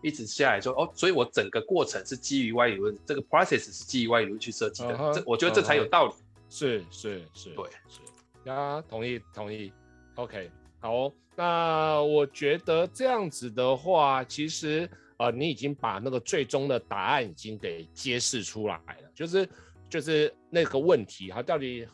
[0.00, 6.12] 一直下来说哦，所以我整个过程是基于歪理论，这个 process 是基于歪理论去设计的，uh -huh, 这我觉得这才有道理。
[6.12, 6.20] Uh -huh.
[6.48, 8.00] 是是是，对是
[8.48, 9.72] 呀，同意同意。
[10.14, 19.48] OK，好哦，那我觉得这样子的话，其实呃，你已经把那个最终的答案已经给揭示出来了，就是
[19.88, 21.86] 就是那个问题哈，到底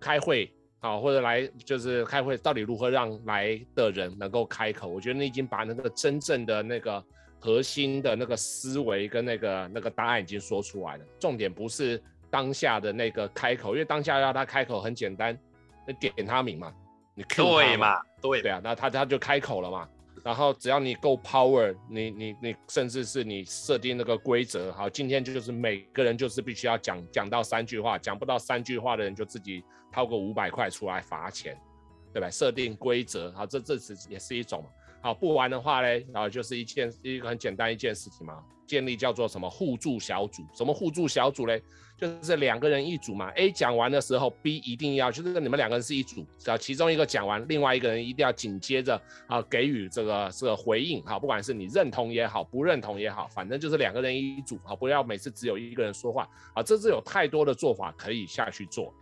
[0.00, 4.88] 开会啊，或者来就是开会，到底如何让来的人能够开口？
[4.88, 7.04] 我觉得你已经把那个真正的那个。
[7.40, 15.38] 核心的那个思维跟那个那个答案已经说出来了，重点不是当下的那个开口，因为当下要他开口很简单，
[15.86, 16.74] 那点他名嘛，
[17.14, 19.88] 你 Q 他嘛，对对啊，那他他就开口了嘛。
[20.28, 31.58] 然后只要你够 power，你你你甚至是你设定那个规则，好，今天就是每个人就是必须要讲讲到三句话，讲不到三句话的人就自己掏个五百块出来罚钱，
[32.12, 32.28] 对吧？
[32.28, 34.62] 设定规则，好，这这是也是一种。
[35.00, 40.42] 好，不玩的话呢，然后就是一件一个很简单一件事情嘛，建立叫做什么互助小组？
[40.52, 41.62] 什么互助小组嘞？
[41.98, 43.28] 就是两个人一组嘛。
[43.32, 51.04] A 讲完的时候，B 一定要就是你们两个人是一组，只要其中一个讲完，另外一个人一定要紧接着啊给予这个这个回应。
[51.04, 54.58] 好，不管是你认同也好，不认同也好，反正就是两个人一组。
[54.64, 56.28] 好，不要每次只有一个人说话。
[56.54, 58.94] 啊，这是有太多的做法可以下去做，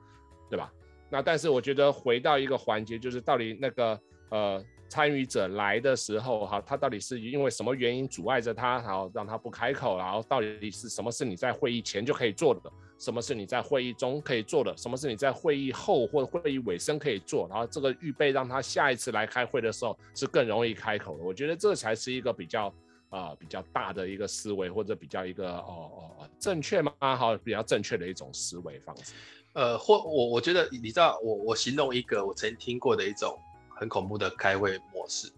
[0.51, 0.73] 对吧？
[1.11, 4.65] 那但是我觉得回到一个环节，就是到底那个呃。
[4.89, 21.25] 参与者来的时候，哈，他到底是因为什么原因阻碍着他，然后让他不开口，然后到底是什么是你在会议前就可以做的，什么是你在会议中可以做的，什么是你在会议后或者会议尾声可以做，然后这个预备让他下一次来开会的时候是更容易开口的。
[21.25, 22.67] 我觉得这才是一个比较
[23.11, 26.93] 啊、呃、比较大的一个思维，或者比较一个哦哦正确吗？
[27.01, 29.13] 好，比较正确的一种思维方式。
[29.53, 33.39] 呃，或我我觉得你知道，我我形容一个我曾经听过的一种。
[33.79, 35.31] 很恐怖的开会模式，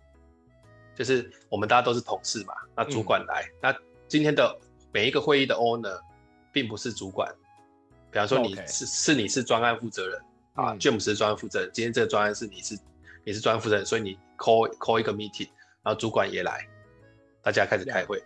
[0.94, 4.56] 就是我们大家都是同事嘛，那主管来，嗯、那今天的
[4.92, 6.00] 每一个会议的 owner
[6.52, 7.28] 并不是主管，
[8.10, 10.20] 比方说你是.是你是专案负责人
[10.54, 12.78] 啊，James 是专案负责人，今天这个专案是你是
[13.24, 15.48] 你是专案负责人，所以你 call call 一个 meeting，
[15.82, 16.66] 然后主管也来，
[17.42, 18.22] 大家开始开会，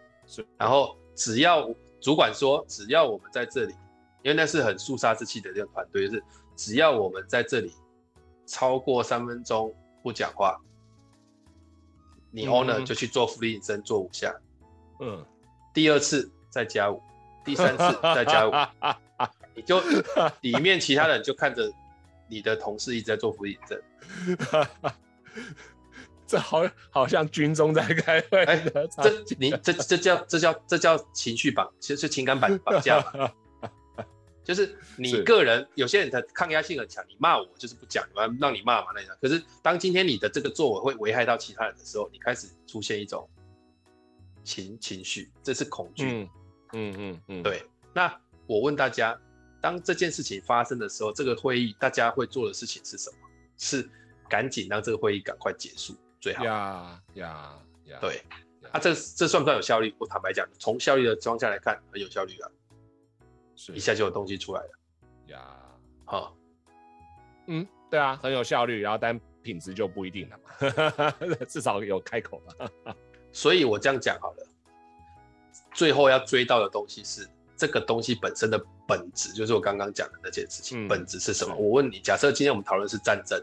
[0.56, 1.68] 然后只要
[2.00, 3.74] 主管说只要我们在这里，
[4.22, 6.24] 因为那是很肃杀之气的这个团队，就是
[6.56, 7.72] 只要我们在这里
[8.46, 9.74] 超过三分钟。
[10.04, 10.60] 不讲话，
[12.32, 14.34] 你 owner 就去做伏地挺身做五下，
[14.98, 15.24] 嗯，
[15.72, 17.00] 第二次再加五，
[17.44, 18.50] 第三次再加五，
[19.54, 19.80] 你就
[20.40, 21.72] 里面其他人就看着
[22.28, 23.82] 你的同事一直在做伏地挺身，
[26.26, 28.56] 这好好像军中在开会，哎，
[29.02, 33.04] 这你这这叫这叫这叫情绪绑，其实是情感绑绑架。
[34.44, 39.16] 就是你个人，有些人的抗压性很强，你骂我就是不讲，我要让你骂嘛那样。
[39.20, 43.28] 可是当今天你的这个作为会危害到其他人的时候，你开始出现一种
[44.42, 46.28] 情情绪，这是恐惧。
[46.72, 47.62] 嗯，嗯嗯对。
[47.94, 48.12] 那
[48.48, 49.16] 我问大家，
[49.62, 53.16] 当这件事情发生的时候，这个会议大家会做的事情是什么？
[53.56, 53.88] 是
[54.28, 56.44] 赶紧让这个会议赶快结束最好。
[56.44, 57.98] 呀呀呀！
[58.00, 58.20] 对。
[58.72, 59.94] 啊，这这算不算有效率？
[59.98, 62.50] 我坦白讲，从效率的状况来看，很有效率啊。
[63.74, 64.70] 一下就有东西出来了
[65.26, 65.56] 呀，
[66.04, 66.36] 好，
[67.46, 72.94] 嗯，对啊，很有效率，然后但品质就不一定了嘛， 至少有开口嘛。
[73.30, 74.46] 所以我这样讲好了，
[75.74, 77.28] 最后要追到的东西是
[77.62, 81.54] 这个东西本身的本质，就是我刚刚讲的那件事情，嗯、本质是什么？
[81.54, 83.40] 我问你，假设今天我们讨论是战争，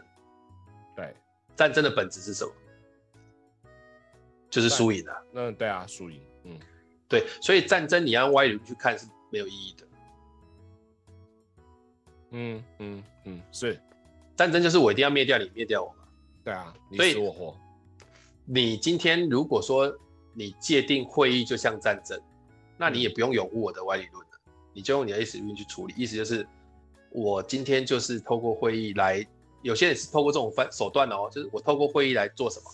[0.94, 1.16] 对，
[1.56, 2.52] 战争的本质是什么？
[4.50, 5.22] 就是输赢啊。
[5.32, 6.60] 嗯，对啊，输赢，嗯，
[7.08, 9.86] 对，所以战争你要歪理去看是没有意义的。
[12.32, 13.80] 嗯嗯嗯，是，
[14.36, 16.04] 战争就是我一定要灭掉你，灭掉我嘛。
[16.44, 17.56] 对啊，你死我活。
[18.44, 19.90] 你今天如果说
[20.34, 22.20] 你界定会议就像战争，
[22.80, 25.92] 那你也不用拥护我的歪理论了，嗯、你就用你的 S 理论去处理。
[25.98, 26.48] 意思就是，
[27.10, 29.22] 我今天就是透过会议来，
[29.60, 32.64] 有些人是透过这种方手段哦，就是我透过会议来做什么，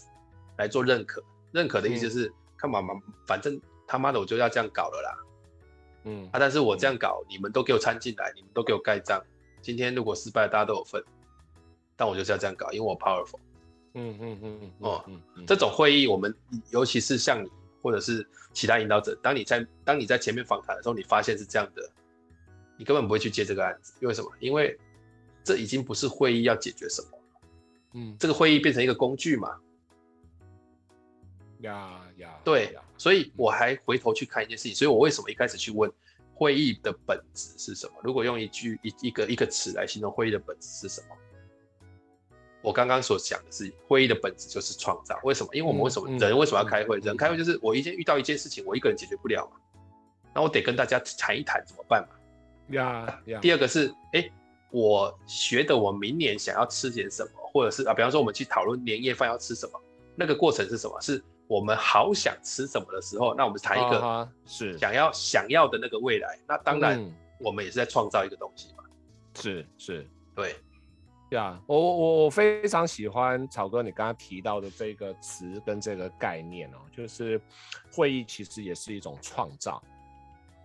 [0.59, 1.21] 来做认可。
[1.51, 2.95] 认可的意思是，看嘛嘛，
[3.27, 5.19] 反正他妈的我就要这样搞了啦。
[6.05, 9.21] 嗯啊，但是我这样搞，嗯、你们都给我掺进来，你们都给我盖章。
[9.61, 11.03] 今天如果失败，大家都有份，
[11.97, 13.41] 但我就是要这样搞，因为我 powerful。
[13.95, 15.05] 嗯嗯嗯哦，
[15.47, 16.33] 这种会议，我们
[16.71, 17.51] 尤其是像你
[17.87, 21.89] 或者是其他引导者，当你在当你在前面访谈的时候，你发现是这样的，
[22.77, 24.29] 你根本不会去接这个案子，因为什么？
[24.41, 24.77] 因为
[25.45, 27.09] 这已经不是会议要解决什么，
[27.95, 29.57] 嗯，这个会议变成一个工具嘛。
[31.61, 35.89] 呀呀，对，所以我还回头去看一件事情，所以我为什么一开始去问？
[36.35, 37.95] 会议的本质是什么？
[38.03, 41.17] 如果用一句一一个一个词来形容会议的本质是什么？
[42.67, 45.17] 我刚刚所讲的是，会议的本质就是创造。
[45.23, 45.49] 为什么？
[45.55, 46.99] 因为我们为什么、嗯、人为什么要开会？
[46.99, 49.57] 嗯、人开会就是我一件遇到一件事情，我一个人解决不了嘛，
[50.35, 52.17] 那我得跟大家谈一谈怎么办嘛。
[52.75, 53.39] 呀呀。
[53.41, 54.29] 第二个是，哎，
[54.73, 59.81] 我学的我明年想要吃点什么，或者是啊，比方说我们去讨论年夜饭要吃什么，
[60.17, 61.01] 那个过程是什么？
[61.01, 61.23] 是。
[61.49, 66.37] 我们好想吃什么的时候，那我们谈一个是想要想要的那个未来。
[66.45, 67.01] 那当然，
[67.39, 68.83] 我们也是在创造一个东西嘛。
[69.37, 70.57] 是是，对，
[71.31, 77.41] 呀，我我我非常喜欢草哥你刚刚提到的这个词跟这个概念哦，就是
[77.93, 79.83] 会议其实也是一种创造。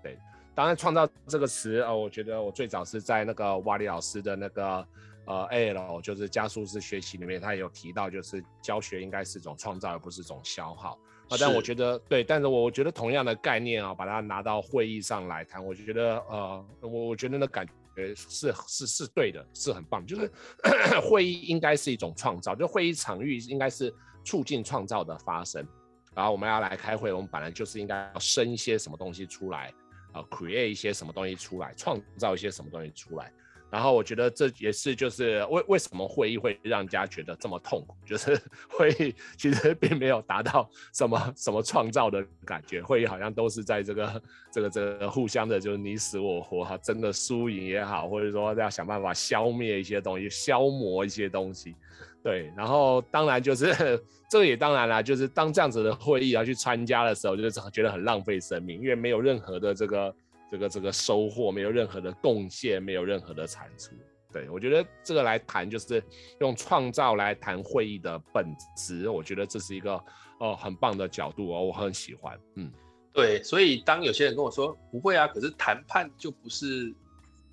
[0.04, 0.18] 对，
[0.54, 4.88] 当然创造这个词，呃，我觉得我最早是在那个瓦里老师的那个
[5.26, 10.92] 呃 AL，就是加速式学习里面，他也有提到，就是教学应该是一种创造，而不是一种消耗。
[11.30, 20.06] 啊，但我觉得对，但是我觉得同样的概念啊，把它拿到会议上来谈，我就觉得呃，我我觉得那感觉是是是对的，是很棒。
[20.06, 20.32] 就是
[21.04, 25.66] 会议应该是一种创造，就会议场域应该是促进创造的发生。
[26.14, 29.74] 然后我们要来开会，我们本来就是应该要生一些什么东西出来，
[30.12, 33.32] 啊，create 一些什么东西出来，创造一些什么东西出来。
[33.72, 38.38] 然后我觉得这也是就是为为什么会议会让人家觉得这么痛苦，就是
[38.70, 51.74] 会议其实并没有达到什么什么创造的感觉，会议好像都是在这个这个这个互相的，就是你死我活哈，真的输赢也好，或者说要想办法消灭一些东西，消磨一些东西，
[52.22, 52.52] 对。
[52.58, 53.68] 然后当然就是
[54.30, 60.14] 这个也当然啦，就是当这样子的会议要去参加的时候，就是 觉得很浪费生命，因为没有任何的这个。
[60.52, 63.96] 这个这个收获没有任何的贡献，没有任何的产出。
[64.34, 66.04] 对，我觉得这个来谈就是
[66.42, 69.94] 用创造来谈会议的本质，我觉得这是一个
[70.40, 72.38] 哦很棒的角度哦，我很喜欢。
[72.56, 72.70] 嗯，
[73.14, 76.94] 对，所以当有些人跟我说不会啊，可是谈判就不是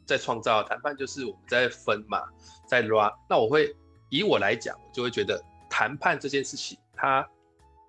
[0.04, 2.20] 在创造，谈判就是我们在分嘛，
[2.66, 3.12] 在拉。
[3.30, 3.72] 那我会
[4.10, 7.24] 以我来讲，我就会觉得谈判这件事情，它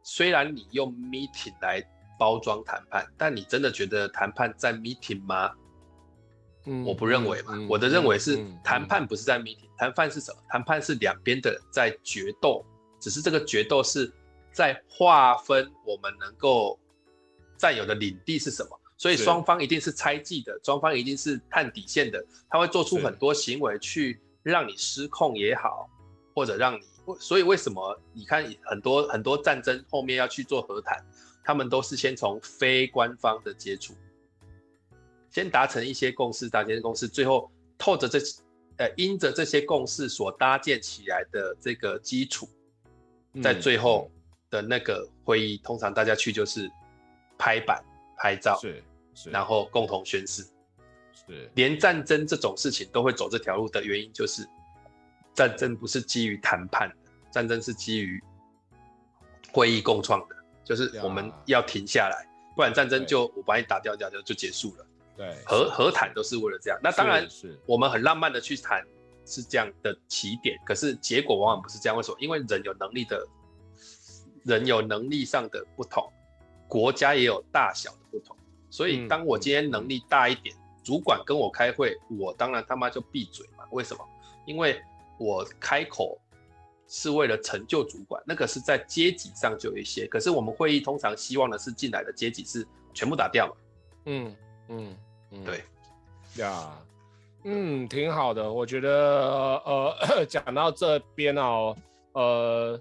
[0.04, 1.84] 虽然你用 meeting 来。
[2.20, 5.52] 包装谈判，但你真的觉得谈判在 meeting 吗？
[6.66, 7.54] 嗯，我不认为嘛。
[7.56, 10.38] 嗯、我的认为是谈判不是在 meeting，谈、嗯、判是什么？
[10.50, 12.64] 谈判是两边的在决斗，
[13.00, 14.12] 只是这个决斗是
[14.52, 16.78] 在划分我们能够
[17.58, 18.80] 占有的领地是什么。
[18.98, 25.90] 所以双方一定是猜忌的，双方一定是探底线的，他会做出很多行为去让你失控也好，
[26.36, 26.82] 或者让你。
[27.18, 31.04] 所以为什么你看很多很多战争后面要去做和谈？
[31.44, 33.94] 他们都是先从非官方的接触，
[35.32, 38.20] 先达成一些共识，达成共识，最后透着这，
[38.78, 42.48] 呃，因着这些共识所搭建起来的这个基础，
[43.42, 44.12] 在最后
[44.50, 46.70] 的那个会议，嗯、通常大家去就是
[47.38, 47.84] 拍板、
[48.18, 48.84] 拍照，是，
[49.16, 50.44] 是，然后共同宣誓，
[51.14, 54.48] 是，连战争这种事情都会走这条路的原因，就是
[55.34, 56.96] 战争不是基于谈判的，
[57.32, 58.22] 战争是基于
[59.52, 60.39] 会议共创的。
[60.70, 64.86] 就是我们要停下来，不然战争就我把你打掉掉就就结束了。
[65.18, 66.80] 对，和和谈都是为了这样。
[66.84, 67.28] 那当然，
[67.66, 68.86] 我们很浪漫的去谈
[69.26, 71.98] 是这样的起点，可是结果往往不是这样。
[71.98, 72.18] 为什么？
[72.20, 73.28] 因为人有能力的，
[74.44, 76.08] 人有能力上的不同，
[76.68, 78.38] 国家也有大小的不同。
[78.70, 83.64] 所以当我今天能力大一点，主管跟我开会，我当然他妈就闭嘴嘛。
[83.72, 84.08] 为什么？
[84.46, 84.80] 因为
[85.18, 86.22] 我开口。
[86.90, 93.54] 是为了成就主管，那个是在阶级上就有一些，可是我们会议通常希望的是进来的阶级是全部打掉嘛。
[94.06, 94.36] 嗯
[94.68, 94.98] 嗯
[95.32, 95.64] 嗯，对。
[96.36, 96.78] 呀，
[97.44, 101.76] 嗯，挺好的，我觉得呃 讲到这边哦，
[102.14, 102.80] 呃，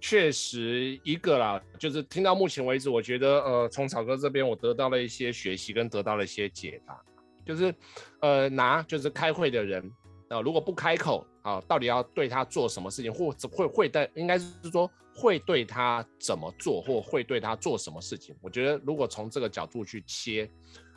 [0.00, 7.00] 确实一个啦，就是听到目前为止，我觉得呃从草哥这边我得到了一些学习跟得到了一些解答，
[7.44, 7.74] 就是
[8.20, 9.97] 呃拿就是开会的人啊、
[10.28, 11.26] 呃，如果不开口。
[11.42, 18.36] 啊，到底要对他做什么事情，或者会会对，应该是说会对他怎么做，或会对他做什么事情？
[18.42, 20.50] 我觉得如果从这个角度去切，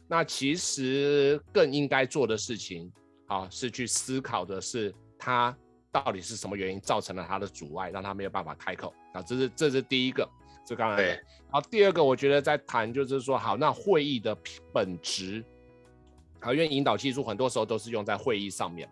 [0.09, 2.91] 那其实更应该做的事情，
[3.27, 5.55] 啊，是去思考的是他
[5.89, 8.93] 到底是什么原因造成了他的阻碍，让他没有办法开口。
[9.13, 10.27] 啊，这是这是第一个，
[10.65, 10.97] 这刚才。
[10.97, 11.05] 对。
[11.05, 14.37] 然后第二个，我觉得在谈就是说，好，那会议的
[14.73, 15.41] 本质，
[16.41, 18.89] 啊，因为引导技术很多时候都是用在会议上面。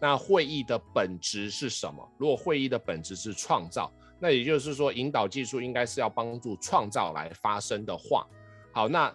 [0.00, 2.08] 那会议的本质是什么？
[2.18, 8.26] 如果会议的本质是创造，那也就是说，引导技术应该是要帮助创造来发生的话，
[8.72, 9.14] 好，那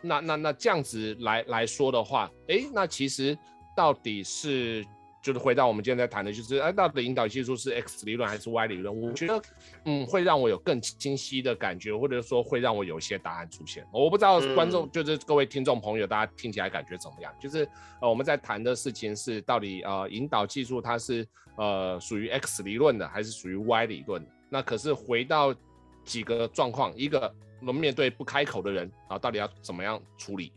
[0.00, 3.36] 那那那这样子来来说的话，诶，那其实
[3.76, 4.86] 到底是？
[5.22, 9.00] 就是回到我们今天在谈的，就是哎，到底引导技术是 X 理论还是 Y 理论？
[9.00, 9.42] 我觉得，
[9.84, 13.84] 嗯，会让我有更清晰的感觉，或者说会让我有一些答案出现。
[13.92, 17.32] 我不知道观众，就是各位听众朋友，大家听起来感觉怎么样？
[17.40, 17.68] 就是
[18.00, 21.26] 呃，我们在谈的事情是到底呃，引导技术它是
[21.56, 24.30] 呃属于 X 理论的，还是属于 Y 理论的？
[24.48, 25.54] 那可是回到
[26.04, 30.52] 几个状况，一个我们面对不开口的人啊，到底要怎么样处理？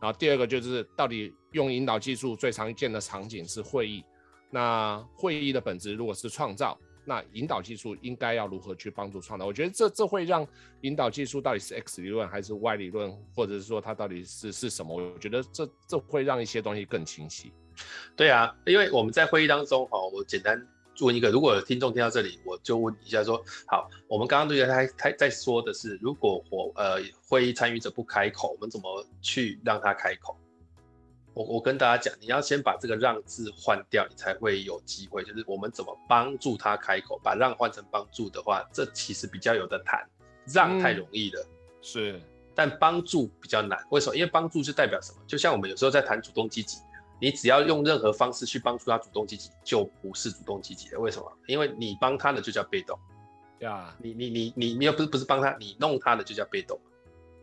[0.00, 4.04] 然后第二个就是到底用引导技术最常见的场景是会议，
[4.50, 9.46] 那会议的本质如果是创造，那引导技术应该要如何去帮助创造？
[9.46, 10.46] 我觉得这这会让
[10.82, 14.94] 引导技术到底是 X 理论还是 Y 理论，或者是说它到底是是什么？
[14.94, 17.50] 我觉得这这会让一些东西更清晰。
[18.14, 20.62] 对啊，因为我们在会议当中哈，我简单
[21.00, 30.36] 问一个，如果有听众听到这里，我就问一下说，好，我们刚刚对他他在说的是，如果我呃会议参与者不开口，我们怎么去让他开口？
[31.36, 35.22] 我我跟大家讲，你要先把这个让字换掉，你才会有机会。
[35.22, 40.02] 就是我们怎么帮助他开口，把让换成帮助的话，这其实比较有的谈。
[40.46, 42.20] 让太容易了，嗯、是，
[42.54, 43.78] 但帮助比较难。
[43.90, 44.16] 为什么？
[44.16, 45.18] 因为帮助是代表什么？
[45.26, 46.78] 就像我们有时候在谈主动积极。
[47.20, 50.98] 你只要用任何方式去帮助他主动积极，就不是主动积极的。
[50.98, 51.30] 为什么？
[51.46, 52.98] 因为你帮他的就叫被动。
[53.58, 56.80] 呀 Yeah.，你你你你你又不是不是帮他，你弄他的就叫被动。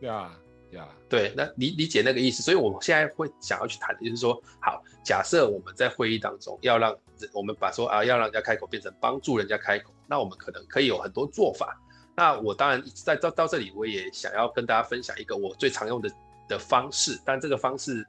[0.00, 0.36] 呀
[0.74, 2.42] 呀，对，那理理解那个意思。
[2.42, 6.96] 所以我们现在会想要去谈的就是说，好，假设我们在会议当中要让
[7.32, 11.80] 我们把说啊要让人家开口变成帮助人家开口，那我们可能可以有很多做法。
[12.16, 16.10] 那我当然在到到这里，我也想要跟大家分享一个我最常用的
[16.48, 18.06] 的方式，但这个方式。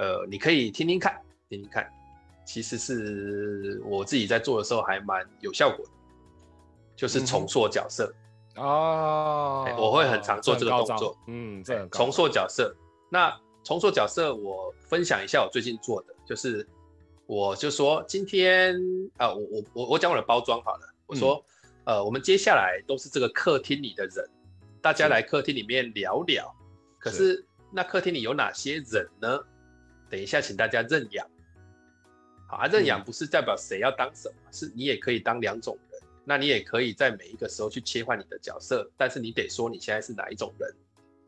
[0.00, 1.84] 呃，你可以听听看，听听看，
[2.46, 5.90] 其实是我自己在做的时候还蛮有效果的，
[6.94, 8.14] 就是重塑角色
[8.58, 12.74] 哦、嗯，我会很常做这个动作，嗯，这重塑角色。
[13.08, 13.34] 那
[13.64, 16.66] 重塑角色，我分享一下我最近做的，就是
[17.26, 18.74] 我就说今天
[19.16, 21.42] 啊、呃，我我我我讲我的包装好了，我说、
[21.84, 24.28] 嗯、呃，我们接下来都是这个客厅里的人，
[24.82, 26.54] 大家来客厅里面聊聊，
[27.02, 29.38] 是可是那客厅里有哪些人呢？
[30.10, 31.26] 等一下，请大家认养。
[32.48, 35.87] 好啊，认养不是代表谁要当什么，嗯、是你也可以当两种人。
[36.28, 40.70] 那你也可以在每一个时候去切换你的角色，但是你得说你现在是哪一种人。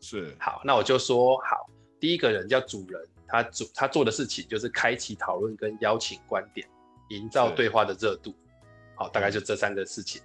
[0.02, 0.36] 是。
[0.38, 6.68] 好，那我就说好，第一个人叫主人，他主他做的事情就是开启讨论跟邀请观点，
[7.08, 8.34] 营造对话的热度。
[8.94, 10.20] 好，大概就这三个事情。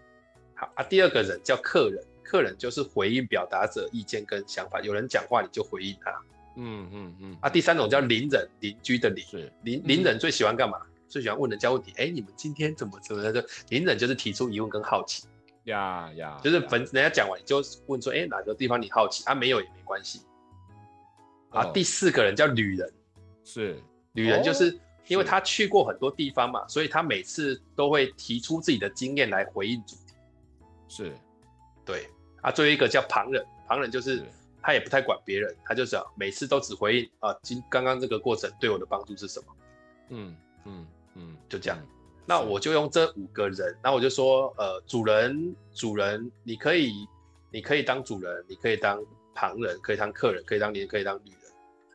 [0.56, 6.12] 好啊，第二个人叫客人，客人就是回应表达者意见跟想法，有人讲话你就回应他。
[6.58, 10.82] 嗯嗯嗯，嗯啊，第三种叫邻人，邻居的邻，是邻邻人最喜欢干嘛？
[11.16, 11.94] 最喜欢问人家问题。
[11.96, 13.46] 哎，你们今天怎么怎么的？
[13.70, 15.24] 邻人就是提出疑问跟好奇。
[15.64, 19.24] 呀呀，就是本人家讲完你就问说，哎，哪个地方你好奇？
[19.24, 20.24] 啊，没有也没关系。
[21.52, 22.94] 啊，第四个人叫旅人，
[23.46, 30.16] 是旅人，就是因为他去过很多地方嘛，所以他每次都会提出自己的经验来回应主题。
[30.90, 31.14] 是，
[31.86, 32.10] 对。
[32.42, 34.22] 啊，最后一个叫旁人，旁人就是。
[34.62, 39.56] 他也不太管别人，他就是每次都只回应啊，今刚刚这个过程对我的帮助是什么？
[40.10, 41.78] 嗯嗯嗯，就这样。
[42.26, 47.08] 那我就用这五个人，那我就说，呃，主人，主人，你可以，
[47.52, 49.04] 你可以当主人，你可以当
[49.34, 51.40] 旁人，可以当客人，可以当邻，可以当女人。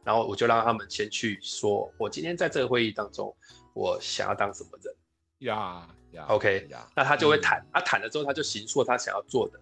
[0.05, 3.35] 然后我就让他们先去说，我今天在这个会议当中，
[3.75, 4.95] 我想要当什么人？
[5.41, 9.61] 呀呀，OK 呀，那他就会谈，他谈了之后，他就形塑他想要做的。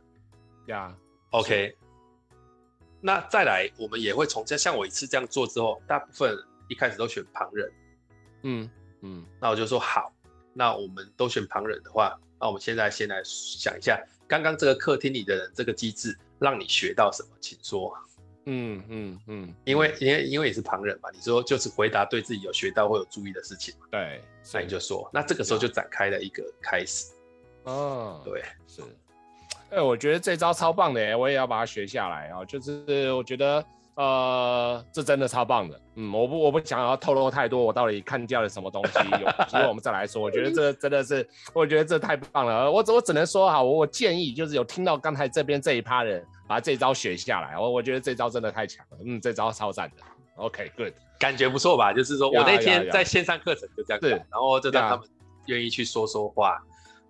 [0.66, 0.94] 呀
[1.30, 1.74] ，OK。
[3.00, 6.36] 那再来，我们也会从这像我一次这样做之后，大部分
[6.68, 7.72] 一开始都选旁人，
[8.42, 8.70] 嗯
[9.02, 10.12] 嗯，那我就说好，
[10.52, 17.96] 那我们都选旁人的话，那我们现在先来想一下，刚刚这个客厅里的人这个机制让你学到什么，请说。
[18.50, 24.22] 嗯嗯嗯，因为因为因为也是旁人嘛，你说就是回答对自己有学到或有注意的事情嘛，对，
[24.54, 27.12] 那你就说，那这个时候就展开了一个开始。
[27.64, 28.80] 哦，对，是。
[29.70, 32.42] 哎、欸，我觉得这招超棒的哎，我也要把它学下来啊！
[32.42, 33.62] 就是我觉得，
[33.98, 35.80] 呃，这真的超棒的。
[35.96, 38.92] 嗯，我不，我不想要透露太多，我到底看见了什么东西。
[39.20, 40.22] 有 机会我们再来说。
[40.22, 42.70] 我觉得这真的是，我觉得这太棒了。
[42.70, 47.58] 我我只能说哈，我我建议就是有听到刚才这边这一趴人，把这招学下来。
[47.58, 48.98] 我我觉得这招真的太强了。
[49.04, 49.96] 嗯，这招超赞的。
[50.36, 51.92] OK，good，感觉不错吧？
[51.92, 55.08] 就是说我那天在线上课程就这样子，然后就让他们
[55.46, 56.56] 愿意去说说话。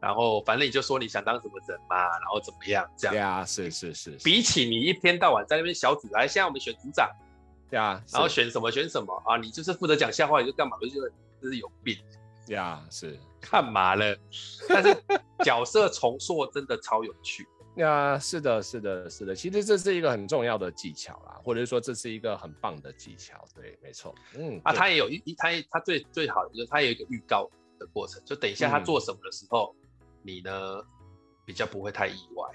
[0.01, 3.15] 然后反正你就说你想当什么人嘛，然后怎么样这样？
[3.15, 4.11] 对啊，是是是。
[4.25, 7.11] 比起你一天到晚在那边小组，来，现在我们选组长，
[7.69, 9.37] 对啊，然后选什么选什么啊？
[9.37, 10.77] 你就是负责讲笑话，你就干嘛？
[10.81, 11.11] 我就觉得
[11.43, 11.99] 这是有病。
[12.47, 14.17] 对啊，是干嘛了？
[14.69, 14.97] 但是
[15.45, 17.47] 角色重塑真的超有趣。
[17.77, 19.35] 呀，是的，是的，是的。
[19.35, 23.45] 其实这是一个很重要的技巧啦，或者说这是一个很棒的技巧。
[23.55, 24.15] 对，没错。
[24.37, 29.75] 嗯啊，他也有一他他最最好的就是他有一个预告的过程，就等一下他做什么的时候。
[29.77, 29.88] 嗯
[30.23, 30.81] 你呢，
[31.45, 32.47] 比较不会太意外，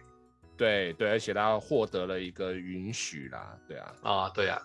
[0.58, 4.62] 对对，而且他获得了一个允许啦，对啊，啊对啊，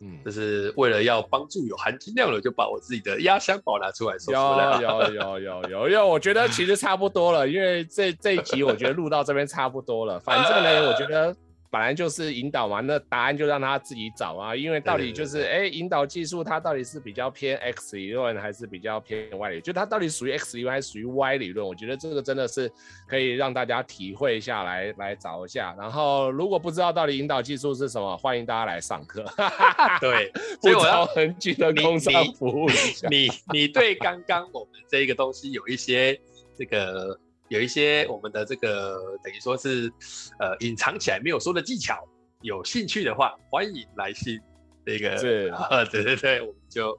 [0.00, 11.34] 嗯，就是为了要帮助有含金量的，就把我自己的压箱宝拿出来说出来， 有有有有有有，我觉得其实差不多了，因为这这一集我觉得录到这边差不多了，反正呢，我觉得。
[11.70, 14.56] 本来就是引导嘛，那答案就让他自己找啊。
[14.56, 19.62] 因为到底就是，哎，引导技术它到底是比较偏 X 理论还是比较偏 Y 理论？
[19.62, 21.64] 就它到底属于 X 理论还是属于 Y 理论？
[21.64, 22.70] 我觉得这个真的是
[23.06, 25.74] 可以让大家体会一下来，来找一下。
[25.78, 29.24] 然后如果不知道到底引导技术是什么，欢迎大家来上课。
[30.00, 33.08] 对， 所以我要很举的工商服务一下。
[33.08, 36.20] 你你，你对刚刚我们这个东西有一些。
[36.58, 37.18] 这个
[37.50, 39.92] 有一些我们的这个等于说是
[40.38, 41.98] 呃隐藏起来没有说的技巧，
[42.42, 44.40] 有兴趣的话，欢迎来信。
[44.86, 46.96] 这个是 啊，对对对，我们就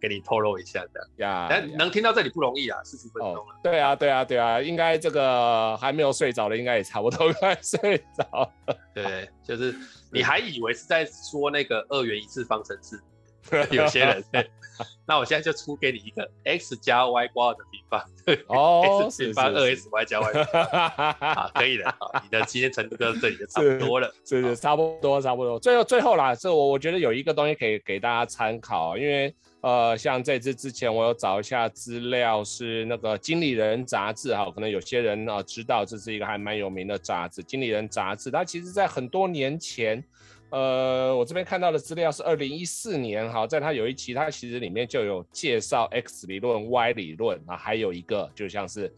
[0.00, 1.48] 给你透露一下的呀。
[1.50, 3.40] 但能听到这里不容易啊，四十分钟了。
[3.40, 3.60] 哦。
[3.62, 8.50] 对啊，对啊，对啊，应该这个还没有睡着的，应该也差不多 快睡着。
[8.94, 9.76] 对，就是
[10.10, 12.98] 你还以为是在说那个二元一次方程式。
[13.70, 14.24] 有些人，
[15.06, 18.02] 那我现在就出给你一个 x 加 y 括号的平方，
[18.48, 20.44] 哦，x 平方二 s y 加 y，
[21.34, 25.58] 好，可以的，好，你的今天程度到这里就差不多了，是是，差不多差不多。
[25.60, 40.02] 最后最后啦，这我我觉得有一个东西可以给大家参考，因为呃，像这次之前我有找一下资料，是那个《经理人》杂志哈，可能有些人啊知道这是一个还蛮有名的杂志，《经理人》杂志，它其实在很多年前。
[40.54, 48.94] 呃，我这边看到的资料是二零一四年，哈，在他有一期，它其实里面就有介绍 X 理论、Y 理论啊，还有一个就像是，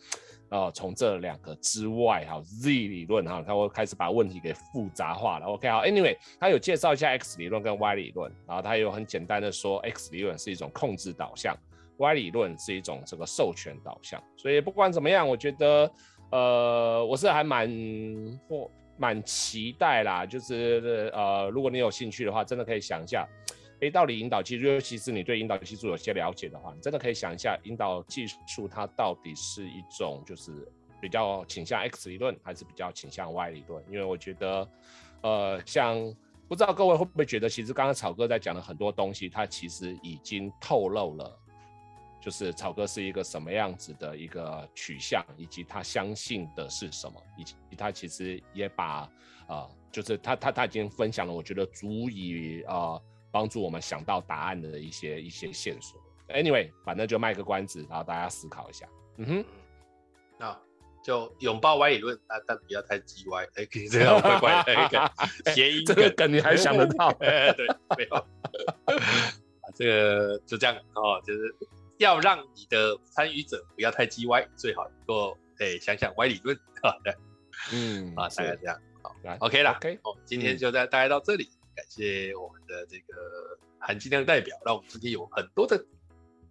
[0.51, 5.47] 呃，从这两个之外，哈，Z 理论，哈，他会开始把问题给复杂化了。
[5.47, 11.57] OK，好，Anyway，他有介绍一下 X 理论跟 Y 理论，然后他有很简单的说，X 理论是一种控制导向
[11.97, 14.23] ，Y 理论是一种这个授权导向。
[14.37, 15.91] 所以不管怎么样，我觉得，
[16.33, 17.67] 呃，我是还蛮
[18.47, 18.71] 或。
[18.99, 23.29] 蛮期待啦，就是呃，如果你有兴趣的话，真的可以想一下，
[23.81, 30.67] 诶，到底引导技术，尤其是你对引导技术有些了解的话，你真的可以想一下，引导技术它到底是一种就是
[31.01, 33.85] 比较倾向 X 理论，还是比较倾向 Y 理论？
[33.91, 34.69] 因为我觉得，
[35.23, 35.97] 呃，像
[36.49, 41.39] 不知道各位会不会觉得，其实刚刚草哥在讲的很多东西，它其实已经透露了。
[42.27, 49.03] 就是草哥是一个什么样子的一个取向，以及他相信的是什么，以及他其实也把
[49.47, 53.01] 啊、呃，就是他他他已经分享了，我觉得足以啊
[53.31, 56.03] 帮、呃、助我们想到答案的一些一些线索。
[56.27, 58.89] Anyway，反正就卖个关子，然后大家思考一下。
[59.19, 59.45] 嗯哼，
[60.37, 60.61] 那
[61.05, 63.45] 就拥抱歪理论，但但不要太鸡歪。
[63.55, 65.13] 哎，这样怪怪的一个
[65.55, 67.13] 谐音，这个梗你还想得到？
[67.23, 67.55] 对，
[67.97, 68.27] 没有。
[69.77, 71.55] 这个就这样哦，就是。
[71.99, 77.15] 要让你的参与者不要太叽歪，最好能够诶想想歪理论啊，对，
[77.73, 81.45] 嗯啊，大概这样，好，OK 啦，OK，哦，今天就在大概到这里，
[81.75, 85.83] 感谢我们的这个含金量代表，让我们今天有很多的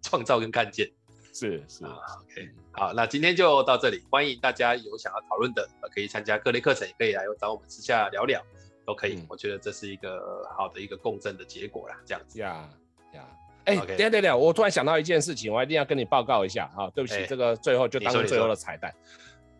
[0.02, 0.90] 创造跟看见，
[1.32, 1.84] 是是。
[1.84, 8.44] 啊，OK，好，那今天就到这里，欢迎大家有想要讨论的，可以参加各类课程，也可以来找我们私下聊聊，
[8.84, 12.68] 都可以，我觉得这是一个好的一个共振的结果啦，这样子，呀
[13.12, 13.24] 呀。
[13.66, 16.88] 哎，等下等下，我突然想到一件事情，我一定要跟你报告一下啊！
[16.94, 18.94] 对不起，欸、这个最后就当最后的彩蛋。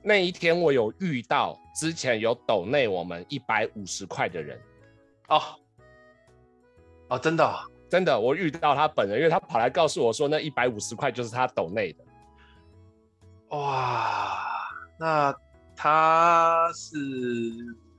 [0.03, 4.61] 那一天我有遇到之前有抖内我们一百五十块的人，
[5.29, 5.43] 哦
[7.09, 7.59] 哦，真的、哦、
[7.91, 12.05] 真的，我遇到他本人，因为他跑来告诉我说那一百五十块就是他抖内的。
[13.49, 14.39] 哇，
[14.99, 15.35] 那
[15.75, 16.99] 他是？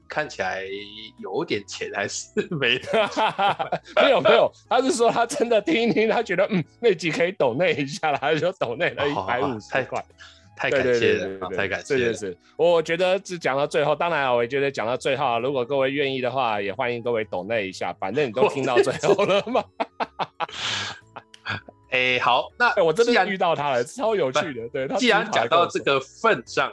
[0.08, 0.64] 看起来
[1.20, 2.80] 有点钱还是没？
[4.02, 10.04] 没有没有，他是说他真的听一听，他觉得嗯那集可以抖那一下了，他就抖那了一百五十块，
[10.56, 12.00] 太感谢了，太感谢了。
[12.00, 19.64] 是是是，我觉得只讲到最后，当然我也觉得讲到最后，如果各位愿意的话，也欢迎各位抖那一下，反正你都听到最后了嘛。
[21.90, 24.68] 哎、欸，好，那、欸、我真的遇到他了，超有趣的。
[24.70, 26.72] 对，他既然讲到这个份上。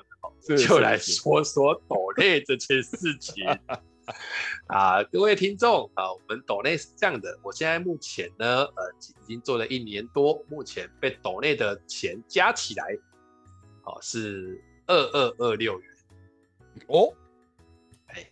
[0.57, 3.45] 就来说说抖内这件事情。
[4.69, 12.85] 啊，各位听众啊，我们抖内是这样的，我现在目前呢，呃，已经做了一年多，目前被抖内的钱加起来，
[13.85, 15.91] 哦，是二二二六元。
[16.89, 17.15] 哦，
[18.09, 18.31] 哎，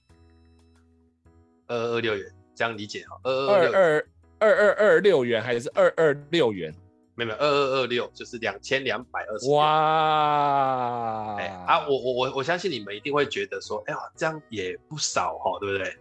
[1.69, 4.09] 二二二六元，这样理解哈，二二二
[4.41, 6.71] 二二二六元还是二二六元？
[7.15, 11.37] 没有二二二六就是两千两百二十哇！
[11.37, 15.97] 哎啊，我我我我相信你们一定会觉得说，哎呀，这样也不少哈，对不对？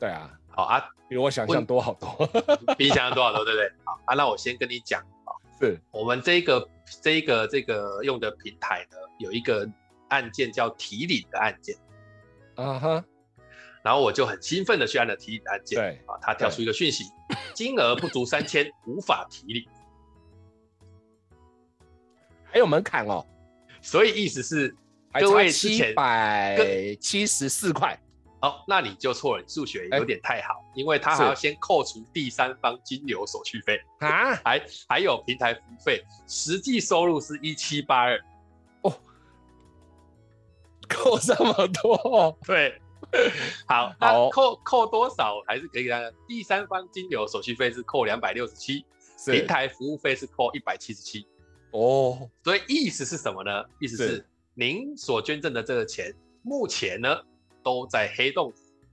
[0.00, 2.26] 对啊，好啊， 比我想象多好多，
[2.78, 3.70] 比你想象多好多，对不对？
[3.84, 5.30] 好啊，那我先跟你讲啊，
[5.60, 6.66] 是我们这个
[7.02, 9.68] 这一个这个用的平台呢，有一个
[10.08, 11.76] 按键叫提领的按键，
[12.54, 13.04] 啊哈，
[13.82, 17.04] 然后我就很兴奋的去按了提领的按键，对啊，它跳出一个讯息，
[17.54, 19.68] 金额不足三千，无法提领。
[22.50, 23.24] 还有门槛哦，
[23.80, 24.74] 所以意思是
[25.20, 26.56] 各位七百
[27.00, 27.98] 七十四块
[28.40, 38.18] 哦，那你就错了，你数学有点太好，欸、因为他还要先扣除第三方金流手续费啊，还还有平台服务费，实际收入是一七八二
[38.82, 38.94] 哦，
[40.88, 42.80] 扣这么多，对，
[43.66, 48.84] 好，好，扣扣多少还是可以的，第三方金流手续费是扣两百六十七，
[49.26, 51.26] 平台服务费是扣一百七十七。
[51.72, 53.64] 哦，所以意思是什么呢？
[53.80, 57.16] 意思是您所捐赠的这个钱，目前呢
[57.62, 58.52] 都在黑洞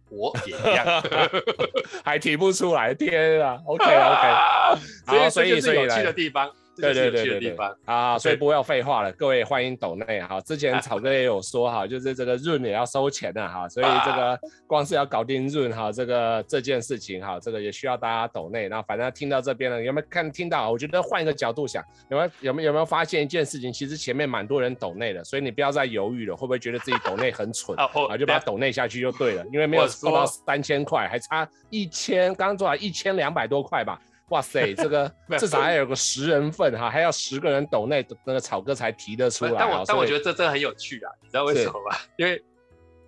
[0.10, 1.04] 我也一样，
[2.04, 6.52] 还提不出来，天啊！OK OK， 好，所以所以有趣的地方。
[6.76, 10.42] 对对对对对啊，所以不要废话了，各位欢迎抖内哈。
[10.42, 18.68] 之前草哥也有说哈，就是这个润也要收钱的哈，所以这个光是要搞定润哈，这个这件事情哈，这个也需要大家抖内。
[18.68, 20.70] 然后反正听到这边了，有没有看听到？
[20.70, 23.72] 我觉得换一个角度想，有没有有没有有没有发现一件事情？
[23.72, 28.18] 其实前面蛮多人抖内的，所以你不要再犹豫了，会不会觉得自己抖内很蠢啊？
[28.18, 34.00] 就把它抖内下去就对了，因为没有收到三千块，还差一千，刚刚做了一千两百多块吧。
[34.30, 39.54] 哇塞， 这个至少还有个十人份哈，还要十个人抖内那个草哥才提得出来。
[39.58, 41.96] 但我但我觉得这真的很有趣啊，你知道为什么吗？
[42.18, 42.44] 因为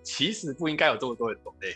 [0.02, 1.74] 其实不应该有这么多人抖内。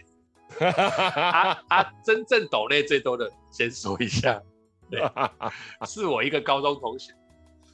[0.68, 4.40] 啊啊，真正抖内最多的，先说一下，
[4.90, 5.00] 对，
[5.86, 7.12] 是我一个高中同学，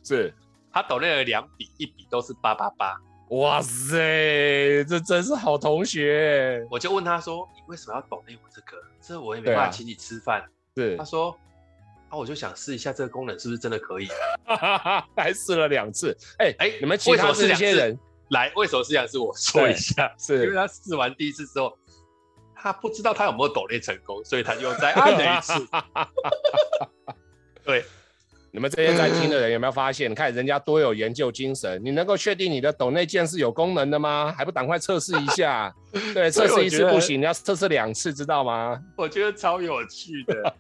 [0.04, 0.32] 是
[0.72, 2.96] 他抖内了两笔，一笔都是八八八。
[3.30, 6.64] 哇塞，这真是好同学。
[6.70, 8.82] 我就问他说：“你为什么要抖内我这个？
[9.02, 10.42] 这我也没办法请你吃饭。”
[10.76, 11.36] 是，他说。
[12.08, 14.08] 啊，我就想试一下这个功能是不是真的可以，
[15.16, 16.16] 还试了两次。
[16.38, 17.98] 哎、欸、哎，你们其他这些人
[18.30, 19.18] 来，为什么是两次？
[19.18, 21.76] 我说一下，是因为他试完第一次之后，
[22.54, 25.52] 他不知道他有没有抖内成功，所以他又再按了一次。
[27.62, 27.84] 对，
[28.50, 30.10] 你们这些在听的 人有没有发现？
[30.10, 34.34] 你看人家多有研究精神，你能够确定你的抖内键是有功能的吗？
[34.34, 35.70] 还不赶快测试一下？
[36.14, 38.80] 对，测试一次不行，你要测试两次，知道吗？
[38.96, 40.54] 我觉得超有趣的。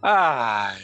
[0.00, 0.78] 哎，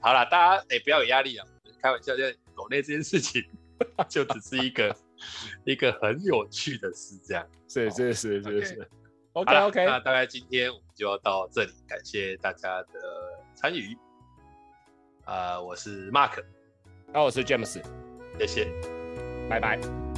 [0.00, 1.46] 好了，大家哎、欸，不要有压力啊！
[1.82, 2.22] 开玩笑，就
[2.54, 3.42] 狗内这件事情，
[4.08, 4.96] 就只是一个
[5.64, 7.46] 一个很有趣的事，这样。
[7.68, 8.88] 是是是是是。
[9.32, 13.00] OK OK，那大概今天我们就要到这里，感谢大家的
[13.54, 13.96] 参与。
[15.24, 16.44] 啊、呃，我是 Mark，
[17.12, 17.82] 那我是 James，
[18.38, 18.72] 谢谢，
[19.48, 20.11] 拜拜。